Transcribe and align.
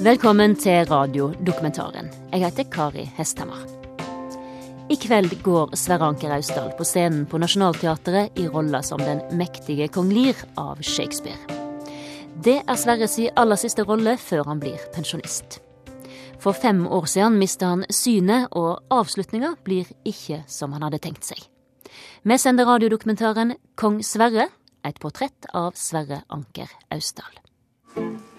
Velkommen 0.00 0.54
til 0.56 0.86
radiodokumentaren. 0.88 2.06
Jeg 2.32 2.40
heter 2.40 2.64
Kari 2.72 3.02
Hesthammer. 3.18 3.58
I 4.88 4.96
kveld 4.96 5.34
går 5.44 5.74
Sverre 5.76 6.06
Anker 6.08 6.32
Austdal 6.32 6.70
på 6.78 6.86
scenen 6.88 7.26
på 7.28 7.36
Nationaltheatret 7.36 8.38
i 8.40 8.46
rolla 8.48 8.80
som 8.80 9.02
den 9.04 9.20
mektige 9.36 9.90
kong 9.92 10.08
Lear 10.08 10.40
av 10.56 10.80
Shakespeare. 10.80 11.36
Det 12.32 12.62
er 12.64 12.80
Sverres 12.80 13.18
aller 13.36 13.60
siste 13.60 13.84
rolle 13.84 14.16
før 14.16 14.48
han 14.48 14.64
blir 14.64 14.80
pensjonist. 14.96 15.60
For 16.40 16.56
fem 16.56 16.86
år 16.88 17.04
siden 17.04 17.36
mista 17.36 17.74
han 17.74 17.84
synet, 17.92 18.48
og 18.56 18.80
avslutninga 18.88 19.52
blir 19.68 19.84
ikke 20.08 20.46
som 20.48 20.72
han 20.72 20.88
hadde 20.88 21.02
tenkt 21.04 21.28
seg. 21.28 21.44
Vi 22.24 22.40
sender 22.40 22.72
radiodokumentaren 22.72 23.52
Kong 23.76 24.00
Sverre, 24.00 24.48
et 24.80 24.96
portrett 24.96 25.52
av 25.52 25.76
Sverre 25.76 26.24
Anker 26.32 26.72
Austdal. 26.88 28.29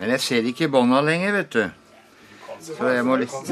Men 0.00 0.14
jeg 0.16 0.20
ser 0.24 0.48
ikke 0.50 0.68
bånda 0.72 1.00
lenger, 1.04 1.32
vet 1.36 1.52
du. 1.54 1.64
Så 2.60 2.88
jeg 2.92 3.04
må 3.08 3.16
litt 3.20 3.50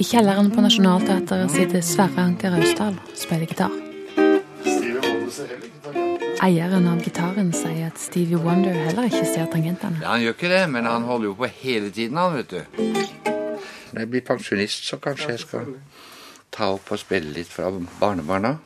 I 0.00 0.06
kjelleren 0.06 0.48
på 0.54 0.62
Nationaltheatret 0.64 1.52
sitter 1.52 1.84
Sverre 1.84 2.24
Anker 2.24 2.56
Austdal 2.56 2.96
og 2.96 3.16
spiller 3.20 3.46
gitar. 3.50 3.74
Eieren 6.40 6.86
av 6.88 7.02
gitaren 7.04 7.50
sier 7.52 7.90
at 7.90 8.00
Stevie 8.00 8.40
Wonder 8.40 8.72
heller 8.72 9.10
ikke 9.10 9.26
ser 9.28 9.50
tangentene. 9.52 10.00
Ja, 10.00 10.14
Han 10.14 10.24
gjør 10.24 10.38
ikke 10.38 10.52
det, 10.54 10.62
men 10.72 10.88
han 10.88 11.04
holder 11.04 11.28
jo 11.28 11.34
på 11.36 11.50
hele 11.60 11.90
tiden, 11.92 12.16
han, 12.16 12.38
vet 12.38 12.50
du. 12.50 12.60
Når 13.92 14.00
jeg 14.00 14.10
blir 14.10 14.24
pensjonist, 14.24 14.86
så 14.88 14.96
kanskje 14.96 15.34
jeg 15.34 15.42
skal 15.44 15.74
ta 16.50 16.72
opp 16.74 16.90
og 16.92 16.98
spille 17.00 17.32
litt 17.34 17.50
fra 17.50 17.70
barnebarna. 18.00 18.56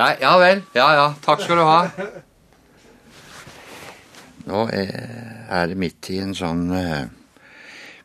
Nei, 0.00 0.12
ja 0.22 0.34
vel. 0.40 0.62
Ja 0.72 0.90
ja. 0.96 1.06
Takk 1.20 1.42
skal 1.44 1.60
du 1.60 1.64
ha. 1.68 1.80
Nå 4.48 4.66
er 4.72 5.66
det 5.68 5.76
midt 5.78 6.08
i 6.10 6.16
en 6.24 6.32
sånn 6.34 6.70
eh, 6.74 7.10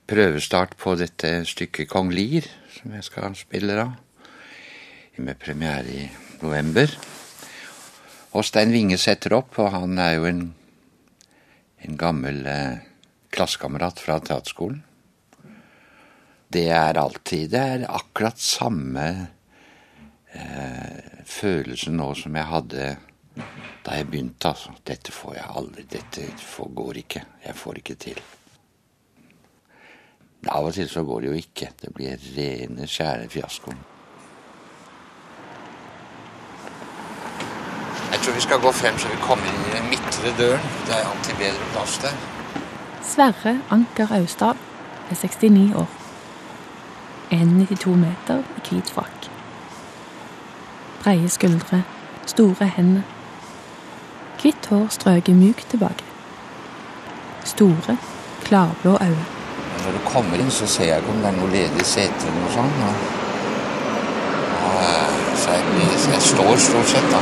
prøvestart 0.10 0.76
på 0.82 0.98
dette 1.00 1.38
stykket 1.48 1.90
Kong 1.90 2.12
Lear, 2.14 2.46
som 2.76 2.94
jeg 2.98 3.08
skal 3.08 3.38
spille 3.40 3.78
da. 3.80 3.88
Med 5.16 5.40
premiere 5.40 5.88
i 5.88 6.10
november. 6.42 6.92
Og 8.36 8.44
Stein 8.44 8.74
Winge 8.76 8.98
setter 9.00 9.38
opp, 9.38 9.56
og 9.64 9.72
han 9.72 9.96
er 10.02 10.18
jo 10.18 10.26
en, 10.28 10.42
en 11.88 11.96
gammel 12.00 12.42
eh, 12.52 12.84
klassekamerat 13.32 14.02
fra 14.04 14.20
teaterskolen. 14.20 14.82
Det 16.52 16.68
er 16.72 17.00
alltid 17.00 17.50
Det 17.52 17.62
er 17.62 17.88
akkurat 17.88 18.40
samme 18.40 19.06
eh, 20.36 21.24
følelse 21.26 21.96
nå 21.96 22.12
som 22.20 22.36
jeg 22.36 22.52
hadde 22.52 22.92
da 23.86 23.96
jeg 23.96 24.08
begynte. 24.12 24.52
altså. 24.52 24.76
Dette 24.84 25.12
får 25.16 25.36
jeg 25.40 25.52
aldri. 25.62 25.88
Dette 25.96 26.28
går 26.76 27.02
ikke. 27.06 27.26
Jeg 27.46 27.56
får 27.56 27.82
ikke 27.82 27.96
til. 27.96 28.22
Av 30.46 30.66
og 30.66 30.74
til 30.76 30.90
så 30.90 31.04
går 31.04 31.22
det 31.22 31.32
jo 31.32 31.42
ikke. 31.42 31.74
Det 31.82 31.92
blir 31.94 32.32
rene, 32.38 32.88
skjære 32.88 33.30
fiaskoen. 33.32 33.95
Tror 38.26 38.34
vi 38.34 38.42
skal 38.42 38.60
gå 38.60 38.72
frem 38.72 38.98
så 38.98 39.08
vi 39.08 39.18
kommer 39.22 39.46
inn 39.46 39.66
i 39.70 39.74
den 39.78 39.90
midtre 39.90 40.32
døren. 40.38 40.64
Det 40.88 40.94
er 40.98 41.10
alltid 41.10 41.36
bedre 41.38 41.66
plass 41.74 41.98
der. 42.02 42.16
Sverre 43.06 43.60
Anker 43.70 44.08
Austad 44.18 44.56
er 45.10 45.16
69 45.16 45.76
år. 45.76 45.90
1,92 47.32 47.90
meter 47.96 48.42
i 48.58 48.64
hvit 48.70 48.90
frakk. 48.90 49.30
Breie 51.04 51.30
skuldre, 51.30 51.84
store 52.26 52.66
hender. 52.66 53.02
Hvitt 54.42 54.66
hår 54.70 54.88
strøket 54.90 55.36
mjukt 55.36 55.70
tilbake. 55.70 56.04
Store, 57.44 57.98
klarblå 58.44 58.98
øyne. 59.02 59.26
Når 59.86 59.92
du 59.92 60.02
kommer 60.06 60.38
inn, 60.38 60.52
så 60.52 60.68
ser 60.68 60.86
jeg 60.86 60.98
ikke 60.98 61.14
om 61.14 61.22
det 61.22 61.30
er 61.30 61.38
noe 61.38 61.52
ledig 61.52 61.86
sete 61.86 62.26
eller 62.26 62.42
noe 62.42 62.52
sånt. 62.58 62.82
Og, 62.82 62.96
og, 64.66 65.38
så 65.38 65.52
jeg, 65.52 65.64
jeg 66.14 66.22
står 66.22 66.58
stort 66.58 66.90
sett 66.90 67.12
da, 67.14 67.22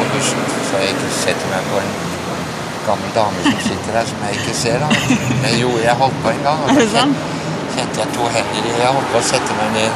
på 0.00 0.06
bussen, 0.14 0.46
så 0.68 0.80
jeg 0.80 0.94
ikke 0.94 1.10
setter 1.22 1.50
meg 1.52 1.66
på 1.68 1.80
en 1.82 1.90
gammel 2.86 3.10
dame 3.16 3.42
som 3.44 3.58
sitter 3.66 3.98
der, 3.98 4.06
som 4.08 4.22
jeg 4.26 4.38
ikke 4.40 4.54
ser. 4.56 4.78
da. 4.84 4.88
Men 5.42 5.58
jo, 5.60 5.70
jeg 5.84 5.94
holdt 6.02 6.22
på 6.24 6.32
en 6.32 6.42
gang. 6.46 6.62
og 6.64 6.70
da 6.96 7.04
kjente, 7.74 8.00
jeg 8.02 8.08
to 8.16 8.24
hender 8.36 8.68
i 8.70 8.72
Jeg 8.80 8.94
holdt 8.96 9.10
på 9.12 9.20
å 9.20 9.26
sette 9.32 9.56
meg 9.58 9.68
ned 9.76 9.92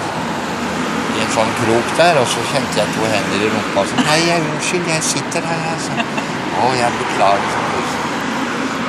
i 1.15 1.23
en 1.23 1.33
sånn 1.37 1.53
krok 1.61 1.95
der, 1.99 2.21
og 2.21 2.27
så 2.31 2.45
kjente 2.51 2.81
jeg 2.81 2.93
to 2.97 3.09
hender 3.15 3.47
i 3.47 3.51
rumpa. 3.55 3.87
Så, 3.91 4.05
Nei, 4.09 4.19
jeg, 4.29 4.45
unnskyld, 4.51 4.91
jeg 4.93 5.07
sitter 5.09 5.49
her. 5.51 5.65
Altså. 5.73 5.93
Å, 6.61 6.71
jeg 6.79 6.99
beklager. 7.01 7.49
Så, 7.55 7.85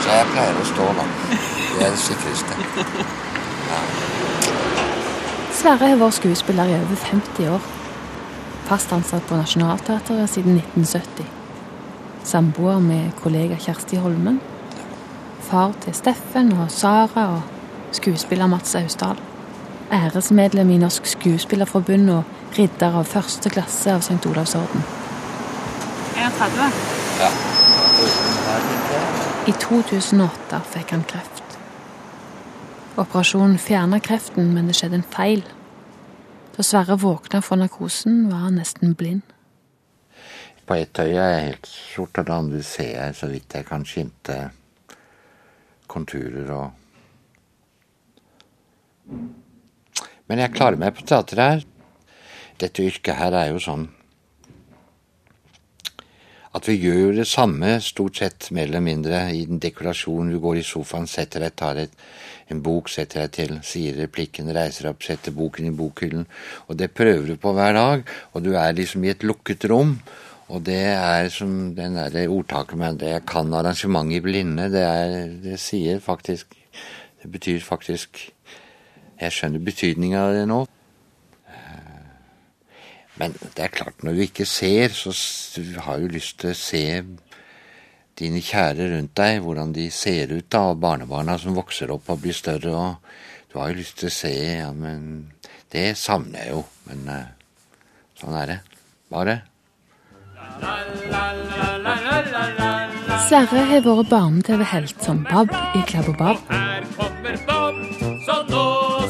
så 0.03 0.19
jeg 0.19 0.31
pleier 0.33 0.59
å 0.61 0.67
stå, 0.73 0.89
da. 0.99 1.07
Det 1.75 1.87
er 1.87 1.95
det 1.95 2.01
sikreste. 2.01 2.59
Sverre 5.55 5.89
har 5.93 5.97
vært 5.99 6.19
skuespiller 6.19 6.69
i 6.71 6.77
over 6.77 6.99
50 7.09 7.51
år. 7.55 7.73
Fast 8.65 8.93
ansatt 8.93 9.27
på 9.27 9.35
Nationaltheatret 9.37 10.29
siden 10.29 10.57
1970. 10.57 11.25
Samboer 12.23 12.79
med 12.81 13.11
kollega 13.21 13.59
Kjersti 13.61 13.99
Holmen. 14.01 14.39
Far 15.45 15.75
til 15.83 15.93
Steffen 15.93 16.49
og 16.57 16.71
Sara 16.73 17.27
og 17.35 17.41
skuespiller 17.93 18.49
Mats 18.49 18.73
Austdal. 18.75 19.19
Æresmedlem 19.93 20.69
i 20.73 20.77
Norsk 20.81 21.05
Skuespillerforbund 21.05 22.09
og 22.09 22.57
ridder 22.57 22.97
av 22.97 23.05
første 23.05 23.51
klasse 23.53 23.93
av 23.93 24.01
St. 24.01 24.17
Olavs 24.31 24.55
orden. 24.57 24.87
31. 26.17 26.79
Ja. 27.21 27.29
I 29.45 29.53
2008 29.61 30.63
fikk 30.73 30.95
han 30.95 31.05
kreft. 31.05 31.59
Operasjonen 32.97 33.59
fjerna 33.61 34.01
kreften, 34.01 34.55
men 34.57 34.65
det 34.71 34.79
skjedde 34.79 35.03
en 35.03 35.07
feil. 35.13 35.45
Da 36.55 36.63
Sverre 36.63 36.95
våkna 36.95 37.41
fra 37.41 37.57
narkosen, 37.59 38.29
var 38.29 38.45
han 38.47 38.55
nesten 38.55 38.93
blind. 38.95 39.21
På 40.65 40.77
ett 40.79 40.99
øye 40.99 41.19
er 41.19 41.33
jeg 41.33 41.47
helt 41.49 41.67
sort, 41.67 42.17
og 42.17 42.25
det 42.25 42.33
andre 42.33 42.61
ser 42.63 42.93
jeg 42.95 43.15
så 43.15 43.27
vidt 43.29 43.53
jeg 43.53 43.67
kan 43.67 43.83
skimte 43.85 44.37
konturer 45.87 46.51
og 46.55 46.71
Men 50.25 50.39
jeg 50.41 50.55
klarer 50.55 50.79
meg 50.81 50.95
på 50.97 51.03
teatret 51.05 51.43
her. 51.43 51.65
Dette 52.57 52.81
yrket 52.81 53.19
her 53.19 53.35
er 53.37 53.51
jo 53.51 53.59
sånn 53.61 53.83
at 56.55 56.69
vi 56.69 56.79
gjør 56.79 57.17
det 57.19 57.27
samme 57.27 57.75
stort 57.83 58.17
sett, 58.17 58.47
mer 58.55 58.69
eller 58.69 58.81
mindre, 58.81 59.19
i 59.35 59.43
den 59.45 59.59
dekorasjonen. 59.59 60.31
Du 60.31 60.39
går 60.39 60.61
i 60.61 60.65
sofaen, 60.65 61.05
setter 61.05 61.43
deg, 61.43 61.53
tar 61.59 61.81
et, 61.83 61.93
en 62.51 62.61
bok, 62.61 62.89
setter 62.93 63.25
deg 63.25 63.33
til, 63.33 63.55
sier 63.65 63.97
replikken, 63.97 64.51
reiser 64.53 64.91
opp, 64.91 65.01
setter 65.05 65.33
boken 65.35 65.69
i 65.69 65.73
bokhyllen. 65.75 66.27
Og 66.69 66.77
det 66.77 66.91
prøver 66.93 67.31
du 67.31 67.39
på 67.41 67.55
hver 67.57 67.73
dag, 67.77 68.05
og 68.33 68.45
du 68.45 68.53
er 68.53 68.75
liksom 68.77 69.05
i 69.05 69.13
et 69.15 69.25
lukket 69.25 69.65
rom. 69.71 69.97
Og 70.53 70.61
det 70.67 70.83
er 70.93 71.31
som 71.33 71.73
den 71.73 71.97
derre 71.97 72.27
ordtaket 72.29 72.77
med 72.77 72.99
det 73.01 73.09
'jeg 73.09 73.25
kan 73.25 73.53
arrangement 73.53 74.11
i 74.13 74.21
blinde', 74.21 74.69
det, 74.69 74.83
er, 74.83 75.27
det 75.41 75.59
sier 75.59 75.99
faktisk 75.99 76.53
Det 77.23 77.31
betyr 77.31 77.59
faktisk 77.59 78.31
Jeg 79.19 79.31
skjønner 79.31 79.59
betydninga 79.59 80.19
av 80.19 80.33
det 80.33 80.47
nå. 80.47 80.67
Men 83.15 83.31
det 83.55 83.63
er 83.63 83.71
klart, 83.71 84.03
når 84.03 84.13
du 84.13 84.21
ikke 84.25 84.45
ser, 84.45 84.89
så 84.89 85.13
har 85.85 85.99
du 85.99 86.07
lyst 86.11 86.39
til 86.39 86.51
å 86.51 86.57
se 86.59 86.81
dine 88.19 88.41
kjære 88.43 88.89
rundt 88.93 89.15
deg, 89.17 89.41
hvordan 89.43 89.73
de 89.75 89.89
ser 89.91 90.31
ut 90.35 90.47
da, 90.51 90.69
og 90.71 90.79
barnebarna 90.83 91.37
som 91.41 91.57
vokser 91.57 91.91
opp 91.91 92.09
og 92.13 92.21
blir 92.23 92.35
større, 92.35 92.71
og 92.71 93.51
du 93.51 93.59
har 93.59 93.71
jo 93.71 93.79
lyst 93.81 93.99
til 93.99 94.11
å 94.11 94.15
se, 94.15 94.31
ja, 94.61 94.71
men 94.75 95.33
det 95.71 95.91
savner 95.99 96.45
jeg 96.45 96.55
jo, 96.55 96.63
men 96.89 97.09
eh, 97.11 97.27
sånn 98.19 98.37
er 98.39 98.53
det. 98.53 98.59
Bare. 99.11 99.35
Sverre 103.25 103.63
har 103.69 103.83
vært 103.83 104.09
barne-TV-helt 104.11 105.03
som 105.03 105.23
Bab 105.27 105.51
i 105.75 105.83
Klabb 105.89 106.11
og 106.13 106.19
Bab. 106.19 106.45
Her 106.51 106.85
kommer 106.95 107.39
Bab, 107.47 107.81
så 108.27 108.37
nå 108.49 108.67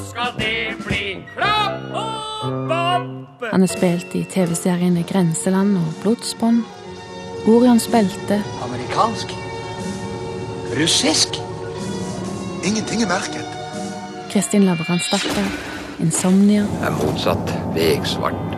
skal 0.10 0.34
det 0.40 0.56
bli 0.86 1.04
klapp 1.36 2.00
og 2.02 2.58
bab. 2.72 3.12
Han 3.52 3.66
har 3.66 3.72
spilt 3.72 4.18
i 4.18 4.26
TV-seriene 4.32 5.06
Grenseland 5.10 5.78
og 5.82 5.94
Blodsbånd. 6.02 6.64
Orions 7.48 7.88
belte, 7.92 8.44
Amerikansk? 8.64 9.28
Russisk? 10.80 11.36
Ingenting 12.66 13.02
er 13.04 13.08
merket. 13.08 13.46
Kristin 14.32 14.64
Lavransdatter, 14.66 15.46
Insomnia, 16.00 16.64
Jeg 16.66 16.88
er 16.88 16.92
motsatt. 17.06 17.54
veksvart. 17.76 18.58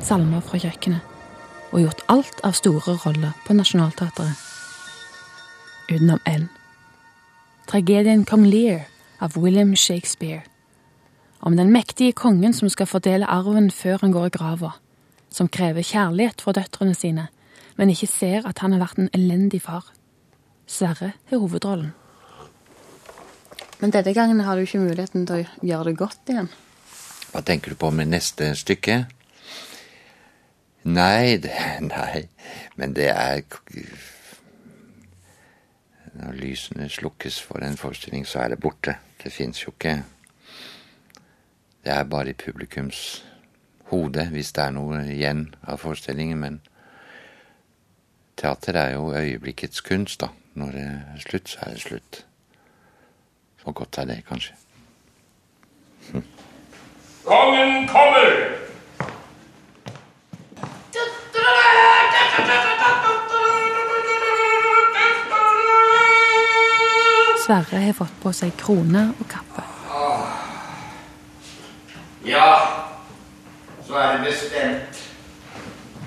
salmer 0.00 0.40
fra 0.40 0.58
kjøkkenet 0.58 1.00
og 1.72 1.80
gjort 1.80 2.00
alt 2.08 2.40
av 2.44 2.52
store 2.52 2.96
roller 3.04 3.32
på 3.46 3.52
Nationaltheatret. 3.52 4.32
Utenom 5.92 6.18
én. 6.26 6.48
Tragedien 7.66 8.24
Kong 8.24 8.46
Lear 8.46 8.80
av 9.20 9.36
William 9.36 9.76
Shakespeare. 9.76 10.42
Om 11.42 11.56
den 11.56 11.70
mektige 11.72 12.12
kongen 12.12 12.52
som 12.52 12.68
skal 12.68 12.86
fordele 12.86 13.26
arven 13.26 13.70
før 13.70 13.98
han 14.00 14.12
går 14.12 14.26
i 14.26 14.30
grava. 14.38 14.70
Som 15.30 15.48
krever 15.48 15.82
kjærlighet 15.82 16.40
fra 16.40 16.52
døtrene 16.52 16.94
sine, 16.94 17.28
men 17.80 17.88
ikke 17.94 18.10
ser 18.12 18.44
at 18.44 18.60
han 18.60 18.74
har 18.76 18.82
vært 18.82 18.98
en 19.00 19.08
elendig 19.16 19.62
far. 19.64 19.86
Sverre 20.68 21.14
har 21.30 21.40
hovedrollen. 21.40 21.94
Men 23.80 23.94
denne 23.94 24.12
gangen 24.12 24.42
har 24.44 24.56
du 24.56 24.66
ikke 24.66 24.82
muligheten 24.82 25.24
til 25.24 25.40
å 25.40 25.64
gjøre 25.64 25.86
det 25.88 25.96
godt 25.96 26.28
igjen. 26.28 26.50
Hva 27.32 27.40
tenker 27.40 27.72
du 27.72 27.78
på 27.80 27.88
med 27.94 28.10
neste 28.12 28.50
stykke? 28.58 28.98
Nei, 30.92 31.38
det, 31.40 31.54
nei, 31.86 32.26
men 32.76 32.92
det 32.96 33.08
er 33.12 33.42
Når 36.20 36.36
lysene 36.36 36.88
slukkes 36.88 37.38
for 37.40 37.64
en 37.64 37.80
forestilling, 37.80 38.26
så 38.26 38.42
er 38.44 38.48
det 38.52 38.60
borte. 38.60 38.98
Det 39.22 39.32
fins 39.32 39.64
jo 39.64 39.72
ikke 39.72 40.02
Det 41.84 41.92
er 41.92 42.04
bare 42.04 42.30
i 42.30 42.36
publikums 42.36 43.24
hode, 43.88 44.26
hvis 44.28 44.52
det 44.52 44.64
er 44.64 44.74
noe 44.76 45.00
igjen 45.08 45.54
av 45.62 45.80
forestillingen, 45.80 46.38
men 46.38 46.60
teater 48.40 48.72
er 48.72 48.94
jo 48.94 49.14
øyeblikkets 49.14 49.80
kunst, 49.80 50.20
da. 50.20 50.28
Når 50.54 50.66
det 50.66 50.80
er 50.80 51.20
slutt, 51.28 51.48
så 51.48 51.58
er 51.62 51.70
det 51.70 51.80
slutt. 51.80 52.26
Så 53.62 53.72
godt 53.72 53.98
er 53.98 54.04
det, 54.04 54.24
kanskje. 54.28 54.54
Kongen 57.24 57.88
kommer! 57.88 58.56
Sverre 67.46 67.80
har 67.82 67.94
fått 67.98 68.18
på 68.22 68.32
seg 68.36 68.52
krone 68.60 69.08
og 69.18 69.28
kappe. 69.28 69.64
Ja, 72.26 72.50
så 73.86 73.96
er 73.96 74.12
det 74.12 74.26
bestemt. 74.28 75.09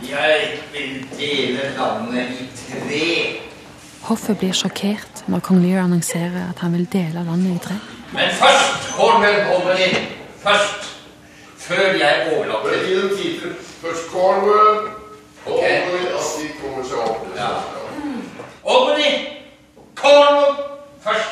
Jeg 0.10 0.60
vil 0.74 1.08
dele 1.20 1.62
landet 1.78 2.30
i 2.40 2.48
tre. 2.58 3.40
Hoffet 4.04 4.38
blir 4.38 4.52
sjokkert 4.54 5.24
når 5.32 5.40
kong 5.46 5.62
Lear 5.64 5.84
annonserer 5.86 6.50
at 6.50 6.60
han 6.60 6.74
vil 6.76 6.88
dele 6.92 7.24
landet 7.24 7.56
i 7.56 7.60
tre. 7.68 7.78
Men 8.14 8.34
først, 8.42 8.90
Cornwell 8.98 9.44
Holmeny. 9.48 9.94
Først. 10.44 10.90
Før 11.58 11.94
jeg 11.96 12.34
overlater 12.36 12.84
Gi 12.88 12.96
dem 13.02 13.10
tid 13.18 13.40
til 13.40 13.54
først 13.82 14.10
Cornwell. 14.12 14.92
okay. 15.48 15.78
Og 15.88 15.94
at 16.20 16.28
de 16.40 16.50
kommer 16.60 16.84
seg 16.90 16.98
opp. 16.98 17.24
Ja. 17.38 17.52
Albany! 18.74 19.12
Cornwall! 19.96 20.56
Først. 21.06 21.32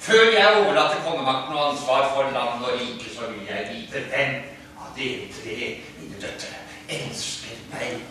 Før 0.00 0.24
jeg 0.38 0.46
overlater 0.60 1.00
kongemakten 1.06 1.56
og 1.56 1.70
ansvar 1.70 2.12
for 2.14 2.22
land 2.36 2.64
og 2.64 2.72
rike, 2.80 3.08
så 3.16 3.20
vil 3.32 3.48
jeg 3.48 3.68
vite 3.72 4.04
hvem 4.12 4.36
av 4.82 4.88
dere 4.96 5.26
tre, 5.38 5.56
mine 6.00 6.16
døtre, 6.22 6.52
elsker 6.90 7.62
meg. 7.72 8.02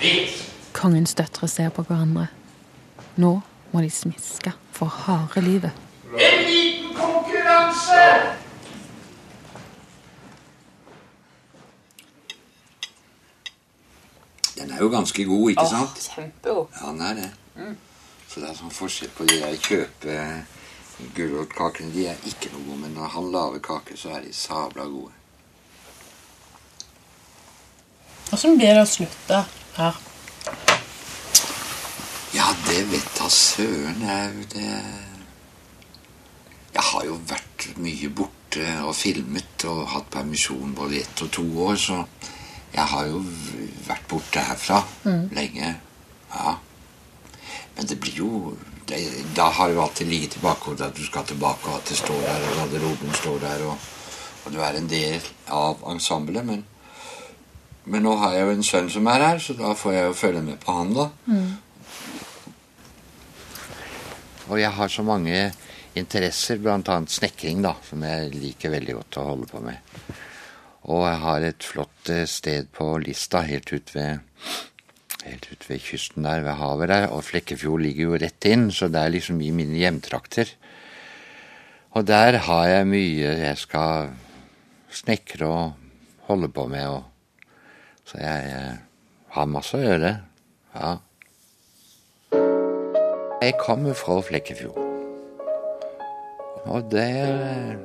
Vet. 0.00 0.42
Kongens 0.76 1.14
døtre 1.16 1.48
ser 1.48 1.70
på 1.72 1.84
hverandre. 1.88 2.26
Nå 3.16 3.32
må 3.72 3.82
de 3.84 3.90
smiske 3.90 4.52
for 4.76 4.92
harde 5.06 5.40
livet. 5.40 5.72
En 6.12 6.42
liten 6.44 6.92
konkurranse! 6.96 8.02
Den 14.56 14.70
er 14.70 14.82
jo 14.84 14.88
ganske 14.92 15.24
god, 15.24 15.50
ikke 15.50 15.66
sant? 15.70 16.06
Kjempegod. 16.14 16.66
Ja, 16.80 16.92
den 16.92 17.00
er 17.00 17.18
det. 17.22 17.30
Så 18.28 18.40
det 18.40 18.50
er 18.50 18.56
sånn 18.58 18.72
forskjell 18.72 19.12
på 19.16 19.24
de 19.28 19.40
der 19.40 19.56
kjøpe 19.56 20.16
gulrotkakene. 21.16 21.92
De 21.94 22.08
er 22.12 22.26
ikke 22.28 22.52
noe 22.52 22.66
gode, 22.66 22.82
men 22.84 22.96
når 22.98 23.14
han 23.16 23.30
lager 23.32 23.64
kaker, 23.64 23.96
så 23.96 24.16
er 24.16 24.26
de 24.26 24.32
sabla 24.36 24.84
gode. 24.92 25.15
Hvordan 28.26 28.56
blir 28.58 28.74
det 28.74 28.82
å 28.82 28.88
slutte 28.90 29.42
her? 29.76 29.98
Ja, 32.34 32.46
det 32.66 32.80
vet 32.90 33.12
da 33.16 33.28
søren. 33.32 34.02
Jeg, 34.02 34.48
det 34.54 34.70
Jeg 36.76 36.84
har 36.90 37.04
jo 37.06 37.14
vært 37.30 37.68
mye 37.80 38.08
borte 38.12 38.66
og 38.84 38.92
filmet 38.98 39.64
og 39.70 39.86
hatt 39.94 40.10
permisjon 40.12 40.74
både 40.76 40.98
ett 41.00 41.22
og 41.24 41.30
to 41.32 41.44
år, 41.64 41.76
så 41.80 42.02
jeg 42.74 42.84
har 42.92 43.06
jo 43.08 43.22
vært 43.86 44.04
borte 44.10 44.42
herfra 44.44 44.82
lenge. 45.32 45.70
Ja. 46.34 46.56
Men 47.76 47.88
det 47.88 47.96
blir 48.00 48.18
jo 48.20 48.56
det, 48.88 49.00
Da 49.36 49.48
har 49.50 49.72
jo 49.72 49.80
alltid 49.82 50.06
ligget 50.06 50.36
i 50.36 50.44
bakhodet 50.44 50.90
at 50.90 50.96
du 50.96 51.04
skal 51.04 51.24
tilbake, 51.26 51.70
og 51.70 51.80
at 51.80 51.88
det 51.88 51.96
står 51.96 52.20
der, 52.20 52.44
og 52.50 52.56
garderoben 52.60 53.14
står 53.14 53.38
der, 53.38 53.64
og, 53.66 53.78
og 54.44 54.52
du 54.52 54.60
er 54.60 54.76
en 54.78 54.90
del 54.90 55.20
av 55.48 55.82
ensemblet. 55.90 56.44
Men, 56.46 56.64
men 57.86 58.02
nå 58.02 58.16
har 58.18 58.34
jeg 58.34 58.46
jo 58.46 58.56
en 58.56 58.66
sønn 58.66 58.90
som 58.90 59.06
er 59.10 59.22
her, 59.22 59.38
så 59.42 59.54
da 59.58 59.72
får 59.78 59.94
jeg 59.94 60.08
jo 60.08 60.18
følge 60.18 60.42
med 60.42 60.58
på 60.62 60.74
han, 60.74 60.92
da. 60.96 61.06
Og 64.46 64.60
jeg 64.60 64.70
har 64.74 64.90
så 64.90 65.02
mange 65.06 65.38
interesser, 65.98 66.60
bl.a. 66.62 67.00
snekring, 67.10 67.62
da, 67.64 67.74
som 67.86 68.02
jeg 68.06 68.34
liker 68.34 68.74
veldig 68.74 68.96
godt 68.98 69.18
å 69.20 69.26
holde 69.30 69.48
på 69.50 69.62
med. 69.64 69.96
Og 70.86 71.02
jeg 71.08 71.22
har 71.24 71.46
et 71.46 71.66
flott 71.66 72.12
eh, 72.14 72.26
sted 72.30 72.68
på 72.74 72.92
Lista, 73.02 73.42
helt 73.46 73.72
ut 73.72 73.90
ved, 73.94 74.22
helt 75.24 75.48
ut 75.50 75.66
ved 75.66 75.82
kysten 75.82 76.26
der, 76.26 76.44
ved 76.46 76.60
havet 76.60 76.92
der. 76.92 77.08
Og 77.10 77.24
Flekkefjord 77.26 77.82
ligger 77.82 78.12
jo 78.12 78.20
rett 78.22 78.46
inn, 78.46 78.68
så 78.70 78.90
det 78.92 79.02
er 79.02 79.16
liksom 79.16 79.40
i 79.42 79.50
mine 79.54 79.80
hjemtrakter. 79.80 80.52
Og 81.96 82.06
der 82.06 82.38
har 82.46 82.68
jeg 82.70 82.90
mye 82.90 83.34
jeg 83.40 83.58
skal 83.58 84.12
snekre 84.94 85.48
og 85.48 86.26
holde 86.28 86.52
på 86.54 86.68
med. 86.70 86.86
Og, 86.92 87.15
så 88.16 88.22
jeg 88.24 88.44
eh, 88.48 88.76
har 89.36 89.48
masse 89.52 89.76
å 89.76 89.82
gjøre. 89.82 90.12
Ja. 90.72 90.92
Jeg 93.42 93.56
kommer 93.60 93.92
fra 93.92 94.16
Flekkefjord. 94.24 94.80
Og 96.66 96.88
der 96.90 97.76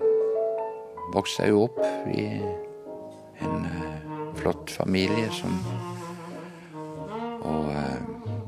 vokste 1.11 1.43
jeg 1.43 1.51
jo 1.51 1.65
opp 1.67 1.81
i 2.15 2.29
en 3.43 3.67
eh, 3.67 4.07
flott 4.39 4.71
familie 4.71 5.27
som 5.35 5.59
Og 7.41 7.67
eh, 7.73 7.99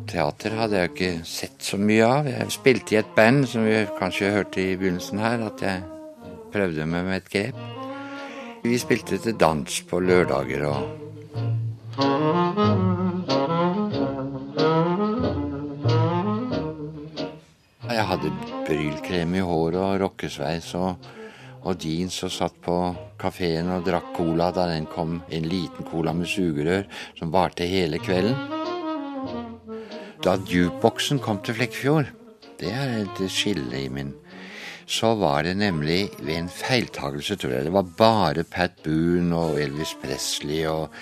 teater 0.07 0.55
hadde 0.55 0.79
jeg 0.79 0.87
jo 0.87 0.93
ikke 0.93 1.13
sett 1.27 1.67
så 1.67 1.81
mye 1.81 2.07
av. 2.07 2.31
Jeg 2.31 2.55
spilte 2.55 2.95
i 2.95 3.01
et 3.01 3.15
band 3.17 3.43
som 3.49 3.67
vi 3.67 3.83
kanskje 3.99 4.31
hørte 4.37 4.63
i 4.63 4.75
begynnelsen 4.77 5.19
her, 5.19 5.47
at 5.51 5.67
jeg 5.67 5.83
prøvde 6.53 6.87
meg 6.87 7.07
med 7.09 7.19
et 7.19 7.31
grep. 7.33 7.63
Vi 8.63 8.77
spilte 8.79 9.19
til 9.19 9.35
dans 9.35 9.81
på 9.89 9.99
lørdager 9.99 10.69
og 10.69 11.02
Jeg 11.93 12.01
hadde 18.09 18.31
brylkrem 18.65 19.35
i 19.38 19.43
håret 19.45 19.77
og 19.77 20.00
rockesveis 20.01 20.71
og, 20.79 20.97
og 21.62 21.85
jeans 21.85 22.17
og 22.25 22.33
satt 22.33 22.57
på 22.65 22.77
kafeen 23.21 23.69
og 23.75 23.85
drakk 23.85 24.09
cola 24.17 24.50
da 24.55 24.65
den 24.71 24.89
kom. 24.89 25.19
En 25.29 25.45
liten 25.45 25.85
cola 25.85 26.15
med 26.17 26.25
sugerør 26.33 26.89
som 27.19 27.29
varte 27.35 27.69
hele 27.69 28.01
kvelden. 28.01 28.33
Da 30.25 30.39
jukeboksen 30.50 31.21
kom 31.21 31.45
til 31.45 31.59
Flekkefjord, 31.59 32.09
det 32.57 32.73
er 32.73 33.03
et 33.03 33.17
skille 33.29 33.85
i 33.85 33.89
min 33.93 34.15
så 34.93 35.13
var 35.17 35.43
det 35.47 35.55
nemlig 35.57 36.12
ved 36.19 36.35
en 36.35 36.50
feiltagelse, 36.51 37.38
tror 37.39 37.55
jeg. 37.55 37.65
Det 37.65 37.73
var 37.73 37.91
bare 37.97 38.45
Pat 38.45 38.77
Boone 38.85 39.33
og 39.33 39.59
Elvis 39.62 39.95
Presley 40.01 40.63
og 40.69 40.93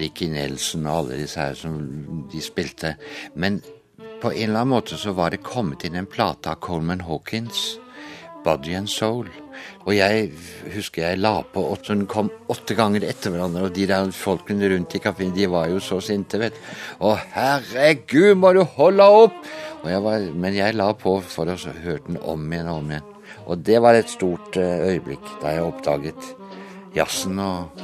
Ricky 0.00 0.30
Nelson 0.32 0.86
og 0.88 1.02
alle 1.02 1.20
disse 1.20 1.40
her 1.42 1.56
som 1.58 1.76
de 2.32 2.42
spilte. 2.42 2.94
Men 3.36 3.60
på 4.22 4.32
en 4.32 4.48
eller 4.48 4.62
annen 4.62 4.72
måte 4.72 4.96
så 5.00 5.12
var 5.16 5.34
det 5.34 5.44
kommet 5.44 5.84
inn 5.84 5.98
en 6.00 6.08
plate 6.08 6.54
av 6.54 6.62
Coleman 6.64 7.04
Hawkins, 7.04 7.76
'Body 8.44 8.76
and 8.76 8.88
Soul'. 8.88 9.32
Og 9.84 9.94
jeg 9.96 10.32
husker 10.74 11.02
jeg 11.04 11.20
la 11.20 11.38
på, 11.42 11.62
at 11.72 11.86
den 11.88 12.06
kom 12.06 12.30
åtte 12.52 12.76
ganger 12.76 13.04
etter 13.08 13.32
hverandre, 13.32 13.68
og 13.68 13.76
de 13.76 13.86
der 13.88 14.10
folkene 14.12 14.68
rundt 14.72 14.96
i 14.96 15.00
kafeen, 15.04 15.32
de 15.36 15.48
var 15.48 15.68
jo 15.72 15.80
så 15.80 16.00
sinte, 16.00 16.40
vet 16.40 16.56
du. 16.56 16.60
Å, 17.04 17.14
herregud, 17.36 18.34
må 18.36 18.52
du 18.56 18.64
holde 18.76 19.08
opp! 19.24 19.40
Jeg 19.84 20.00
var, 20.04 20.28
men 20.32 20.56
jeg 20.56 20.76
la 20.76 20.92
på 20.96 21.18
for 21.20 21.48
å 21.48 21.56
høre 21.56 22.00
den 22.06 22.20
om 22.20 22.52
igjen 22.52 22.72
og 22.72 22.80
om 22.80 22.94
igjen. 22.94 23.13
Og 23.44 23.58
det 23.60 23.80
var 23.82 23.94
et 23.94 24.08
stort 24.08 24.56
eh, 24.56 24.86
øyeblikk 24.94 25.26
da 25.42 25.56
jeg 25.56 25.66
oppdaget 25.68 26.30
jazzen 26.96 27.38
og 27.42 27.82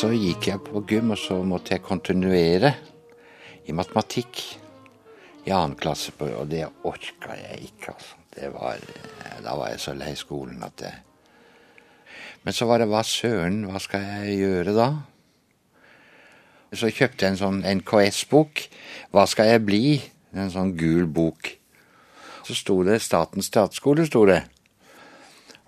Så 0.00 0.08
gikk 0.16 0.46
jeg 0.48 0.62
på 0.64 0.80
gym, 0.88 1.10
og 1.12 1.18
så 1.20 1.34
måtte 1.44 1.74
jeg 1.74 1.82
kontinuere 1.84 2.70
i 3.68 3.72
matematikk. 3.76 4.40
i 5.44 5.50
annen 5.50 5.76
klasse, 5.76 6.12
og 6.20 6.48
det 6.48 6.66
orka 6.84 7.34
jeg 7.36 7.68
ikke. 7.68 7.92
altså. 7.92 8.16
Var, 8.54 8.78
da 9.44 9.56
var 9.56 9.68
jeg 9.70 9.80
så 9.80 9.94
lei 9.94 10.14
skolen 10.14 10.62
at 10.62 10.76
det 10.78 10.92
Men 12.44 12.54
så 12.54 12.66
var 12.66 12.78
det 12.78 12.88
hva 12.88 13.02
søren, 13.04 13.64
hva 13.68 13.80
skal 13.80 14.00
jeg 14.00 14.38
gjøre 14.38 14.72
da? 14.72 14.88
Så 16.70 16.90
kjøpte 16.94 17.26
jeg 17.26 17.34
en 17.34 17.40
sånn 17.40 17.60
NKS-bok. 17.66 18.62
Hva 19.10 19.26
skal 19.26 19.50
jeg 19.50 19.64
bli? 19.66 19.84
En 20.38 20.52
sånn 20.52 20.76
gul 20.78 21.08
bok. 21.10 21.50
Så 22.46 22.54
sto 22.54 22.80
det 22.86 23.00
Statens 23.02 23.50
teaterskole, 23.50 24.06
sto 24.06 24.22
det. 24.30 24.44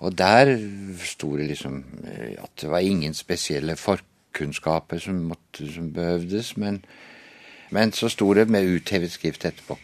Og 0.02 0.14
der 0.18 0.54
sto 1.06 1.34
det 1.38 1.48
liksom 1.52 1.78
eh, 2.06 2.34
at 2.42 2.54
det 2.62 2.70
var 2.70 2.82
ingen 2.82 3.14
spesielle 3.14 3.76
forkunnskaper 3.78 4.98
som, 5.02 5.20
måtte, 5.30 5.68
som 5.70 5.92
behøvdes, 5.94 6.56
men, 6.58 6.80
men 7.70 7.94
så 7.94 8.10
sto 8.10 8.32
det 8.34 8.48
med 8.50 8.66
uthevet 8.66 9.14
skrift 9.14 9.46
etterpå. 9.46 9.78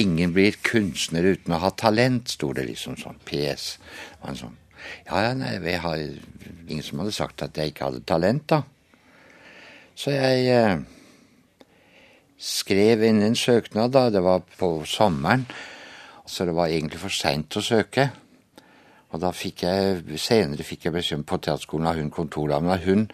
Ingen 0.00 0.32
blir 0.32 0.56
kunstner 0.64 1.26
uten 1.32 1.56
å 1.56 1.60
ha 1.64 1.72
talent, 1.76 2.30
sto 2.32 2.52
det 2.56 2.68
liksom 2.68 2.96
sånn. 3.00 3.18
PS. 3.26 3.72
Det 3.80 4.22
var 4.22 4.32
en 4.32 4.42
sånn. 4.44 4.58
Ja, 5.08 5.24
ja, 5.26 5.32
nei, 5.36 5.56
vi 5.60 5.74
har 5.82 5.98
ingen 6.00 6.84
som 6.86 7.02
hadde 7.02 7.16
sagt 7.16 7.42
at 7.44 7.58
jeg 7.58 7.74
ikke 7.74 7.90
hadde 7.90 8.04
talent, 8.08 8.46
da. 8.52 8.62
Så 10.00 10.14
jeg 10.14 10.46
eh, 10.48 10.78
skrev 12.40 13.02
inn 13.04 13.20
en 13.20 13.34
søknad, 13.36 13.92
da. 13.92 14.06
Det 14.08 14.22
var 14.24 14.46
på 14.56 14.70
sommeren. 14.88 15.42
Så 16.24 16.46
det 16.48 16.54
var 16.56 16.72
egentlig 16.72 17.02
for 17.02 17.12
seint 17.12 17.58
å 17.58 17.60
søke. 17.60 18.06
Og 19.10 19.20
da 19.20 19.32
fikk 19.34 19.66
jeg, 19.66 20.00
senere 20.22 20.64
fikk 20.64 20.86
jeg 20.86 20.94
beskjed 20.94 21.26
på 21.28 21.40
teaterskolen 21.42 21.90
av 21.90 22.00
hun 22.00 22.08
kontordamen 22.14 22.72
at 22.72 22.86
hun 22.86 23.08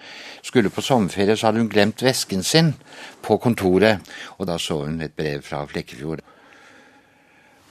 skulle 0.47 0.71
på 0.71 0.85
sommerferie, 0.85 1.35
så 1.35 1.49
hadde 1.49 1.65
hun 1.65 1.73
glemt 1.73 2.05
vesken 2.07 2.47
sin 2.47 2.75
på 3.25 3.41
kontoret. 3.43 4.05
Og 4.37 4.47
da 4.47 4.61
så 4.61 4.85
hun 4.85 5.01
et 5.03 5.17
brev 5.17 5.43
fra 5.43 5.65
Flekkefjord. 5.67 6.23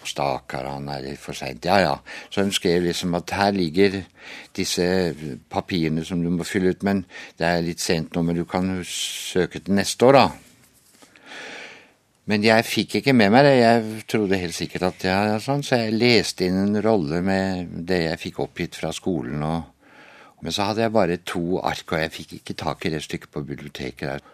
Stakkar, 0.10 0.68
han 0.70 0.90
er 0.92 1.04
litt 1.06 1.22
for 1.22 1.38
seint. 1.38 1.66
Ja, 1.66 1.80
ja. 1.82 1.94
Så 2.30 2.46
hun 2.46 2.54
skrev 2.56 2.86
liksom 2.88 3.16
at 3.18 3.34
her 3.36 3.54
ligger 3.56 4.02
disse 4.56 4.88
papirene 5.52 6.06
som 6.06 6.24
du 6.24 6.32
må 6.34 6.48
fylle 6.48 6.74
ut, 6.76 6.84
men 6.86 7.06
det 7.40 7.48
er 7.50 7.66
litt 7.66 7.84
sent 7.84 8.16
nå, 8.16 8.26
men 8.26 8.40
du 8.40 8.46
kan 8.50 8.78
søke 8.88 9.62
til 9.62 9.78
neste 9.78 10.10
år, 10.10 10.20
da. 10.20 10.28
Men 12.26 12.42
jeg 12.42 12.66
fikk 12.66 12.98
ikke 13.00 13.14
med 13.14 13.30
meg 13.36 13.46
det. 13.46 13.54
Jeg 13.60 14.06
trodde 14.10 14.40
helt 14.42 14.58
sikkert 14.58 14.88
at 14.88 15.04
jeg 15.06 15.30
ja, 15.30 15.38
sånn, 15.42 15.62
så 15.66 15.84
jeg 15.84 15.94
leste 15.94 16.48
inn 16.48 16.58
en 16.58 16.82
rolle 16.82 17.22
med 17.26 17.76
det 17.86 18.02
jeg 18.08 18.22
fikk 18.24 18.40
oppgitt 18.48 18.80
fra 18.80 18.90
skolen. 18.96 19.44
Og, 19.46 19.92
men 20.42 20.56
så 20.56 20.72
hadde 20.72 20.82
jeg 20.82 20.96
bare 20.96 21.20
to 21.22 21.60
ark, 21.62 21.86
og 21.92 22.02
jeg 22.02 22.16
fikk 22.16 22.34
ikke 22.40 22.58
tak 22.64 22.88
i 22.88 22.96
det 22.96 23.04
stykket 23.06 23.34
på 23.34 23.46
biblioteket 23.46 24.10
der. 24.10 24.26